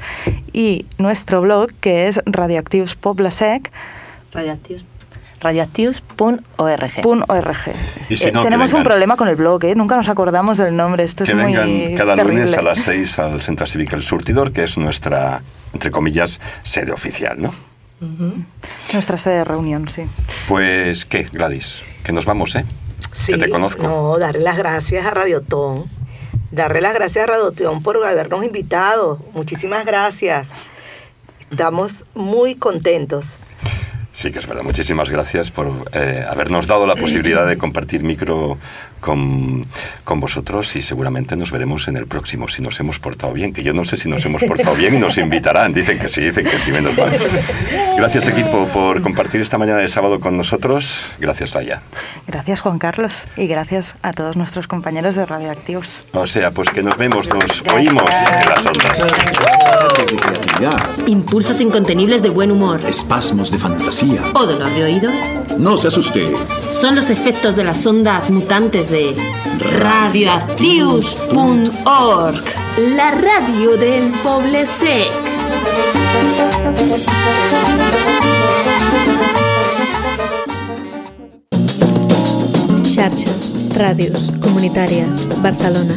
y 0.54 0.86
nuestro 0.98 1.42
blog 1.42 1.72
que 1.80 2.08
es 2.08 2.22
Radioactivos 2.26 2.96
Poblasec. 2.96 3.72
Radioactivos. 4.32 4.86
Radioactivos.org. 5.42 7.06
.org. 7.06 7.58
Y 8.10 8.18
si 8.18 8.28
Eh, 8.28 8.32
no, 8.32 8.44
tenemos 8.44 8.74
un 8.74 8.84
problema 8.84 9.16
con 9.16 9.28
el 9.30 9.36
blog, 9.36 9.64
¿eh? 9.64 9.76
nunca 9.76 9.96
nos 9.96 10.10
acordamos 10.10 10.58
del 10.58 10.76
nombre. 10.76 11.04
Esto 11.04 11.24
que 11.24 11.32
es 11.32 11.38
muy 11.38 11.96
cada 11.96 12.16
terrible. 12.16 12.42
lunes 12.42 12.58
a 12.58 12.62
las 12.62 12.80
6 12.80 13.20
al 13.20 13.42
Centro 13.42 13.66
Cívico 13.66 13.96
El 13.96 14.02
Surtidor, 14.02 14.52
que 14.52 14.64
es 14.64 14.78
nuestra, 14.78 15.42
entre 15.74 15.92
comillas, 15.92 16.42
sede 16.64 16.92
oficial, 16.92 17.42
¿no? 17.42 17.54
Nuestra 18.94 19.18
sede 19.18 19.40
de 19.40 19.44
reunión, 19.44 19.90
sí. 19.90 20.04
Pues, 20.48 21.06
¿qué, 21.06 21.24
Gladys? 21.24 21.84
Que 22.04 22.12
nos 22.12 22.26
vamos, 22.26 22.56
¿eh? 22.56 22.66
Sí, 23.12 23.34
que 23.34 23.40
te 23.40 23.50
conozco. 23.50 23.84
No, 23.84 24.18
darle 24.18 24.42
las 24.42 24.58
gracias 24.58 25.06
a 25.06 25.12
Radiotón. 25.12 25.86
Darle 26.52 26.82
las 26.82 26.94
gracias 26.94 27.24
a 27.24 27.28
Radiotón 27.28 27.84
por 27.84 28.04
habernos 28.06 28.44
invitado. 28.44 29.24
Muchísimas 29.34 29.86
gracias. 29.86 30.52
Estamos 31.52 32.06
muy 32.14 32.56
contentos. 32.56 33.38
Sí, 34.12 34.32
que 34.32 34.40
es 34.40 34.48
verdad. 34.48 34.64
Muchísimas 34.64 35.10
gracias 35.10 35.52
por 35.52 35.72
eh, 35.94 36.24
habernos 36.28 36.68
dado 36.68 36.86
la 36.86 36.96
posibilidad 36.96 37.48
de 37.48 37.58
compartir 37.58 38.04
micro 38.04 38.58
con, 39.00 39.66
con, 40.04 40.20
vosotros 40.20 40.76
y 40.76 40.82
seguramente 40.82 41.36
nos 41.36 41.52
veremos 41.52 41.88
en 41.88 41.98
el 41.98 42.08
próximo 42.08 42.48
si 42.48 42.62
nos 42.62 42.80
hemos 42.80 43.00
portado 43.00 43.34
bien, 43.34 43.54
que 43.54 43.64
yo 43.64 43.74
no 43.74 43.86
sé 43.86 43.98
si 43.98 44.10
nos 44.10 44.26
hemos 44.26 44.44
portado 44.44 44.76
bien 44.76 44.96
y 44.96 45.00
nos 45.00 45.18
invitarán. 45.18 45.74
Dicen 45.74 46.00
que 46.00 46.10
sí, 46.10 46.22
dicen 46.22 46.46
que 46.46 46.58
sí, 46.60 46.72
menos 46.72 46.98
mal. 46.98 47.12
Gracias 47.98 48.28
equipo 48.28 48.66
por 48.68 49.02
compartir 49.02 49.42
esta 49.42 49.58
mañana 49.58 49.80
de 49.80 49.90
sábado 49.90 50.20
con 50.20 50.38
nosotros. 50.38 51.08
Gracias, 51.20 51.54
Laia. 51.54 51.82
Gracias, 52.28 52.62
Juan 52.62 52.80
Carlos. 52.80 53.28
Y 53.36 53.48
gracias 53.48 53.96
a 54.02 54.14
todos 54.14 54.38
nuestros 54.38 54.68
compañeros 54.68 55.16
de 55.16 55.26
Radioactivos. 55.26 56.04
O 56.14 56.28
sea, 56.28 56.52
pues 56.52 56.70
que 56.70 56.84
nos 56.84 56.98
vemos, 56.98 57.28
nos 57.30 57.62
oímos 57.74 58.10
en 58.42 58.50
las 58.50 58.66
ondas. 58.66 59.00
Impulsos 61.08 61.60
incontenibles 61.62 62.22
de 62.22 62.30
buen 62.30 62.52
humor. 62.52 62.82
Espasmos 62.86 63.52
de 63.52 63.58
fantasía. 63.58 64.22
¿O 64.34 64.46
dolor 64.46 64.74
de 64.74 64.84
oídos? 64.84 65.14
No 65.58 65.78
se 65.78 65.88
asuste. 65.88 66.32
Son 66.82 66.96
los 66.96 67.10
efectos 67.10 67.56
de 67.56 67.64
las 67.64 67.86
ondas 67.86 68.30
mutantes 68.30 68.89
de 68.90 69.16
radioactius.org. 69.60 72.44
La 72.96 73.12
radio 73.12 73.78
del 73.78 74.12
Poble 74.24 74.66
Sec. 74.66 75.12
Xarxa, 82.84 83.30
Ràdios 83.76 84.32
Comunitàries, 84.42 85.28
Barcelona. 85.44 85.94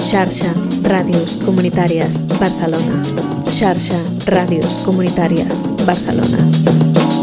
Xarxa, 0.00 0.52
Ràdios 0.82 1.36
Comunitàries, 1.44 2.24
Barcelona. 2.40 3.02
Xarxa, 3.50 3.94
Ràdios 4.26 4.78
Comunitàries, 4.84 5.68
Barcelona. 5.86 7.19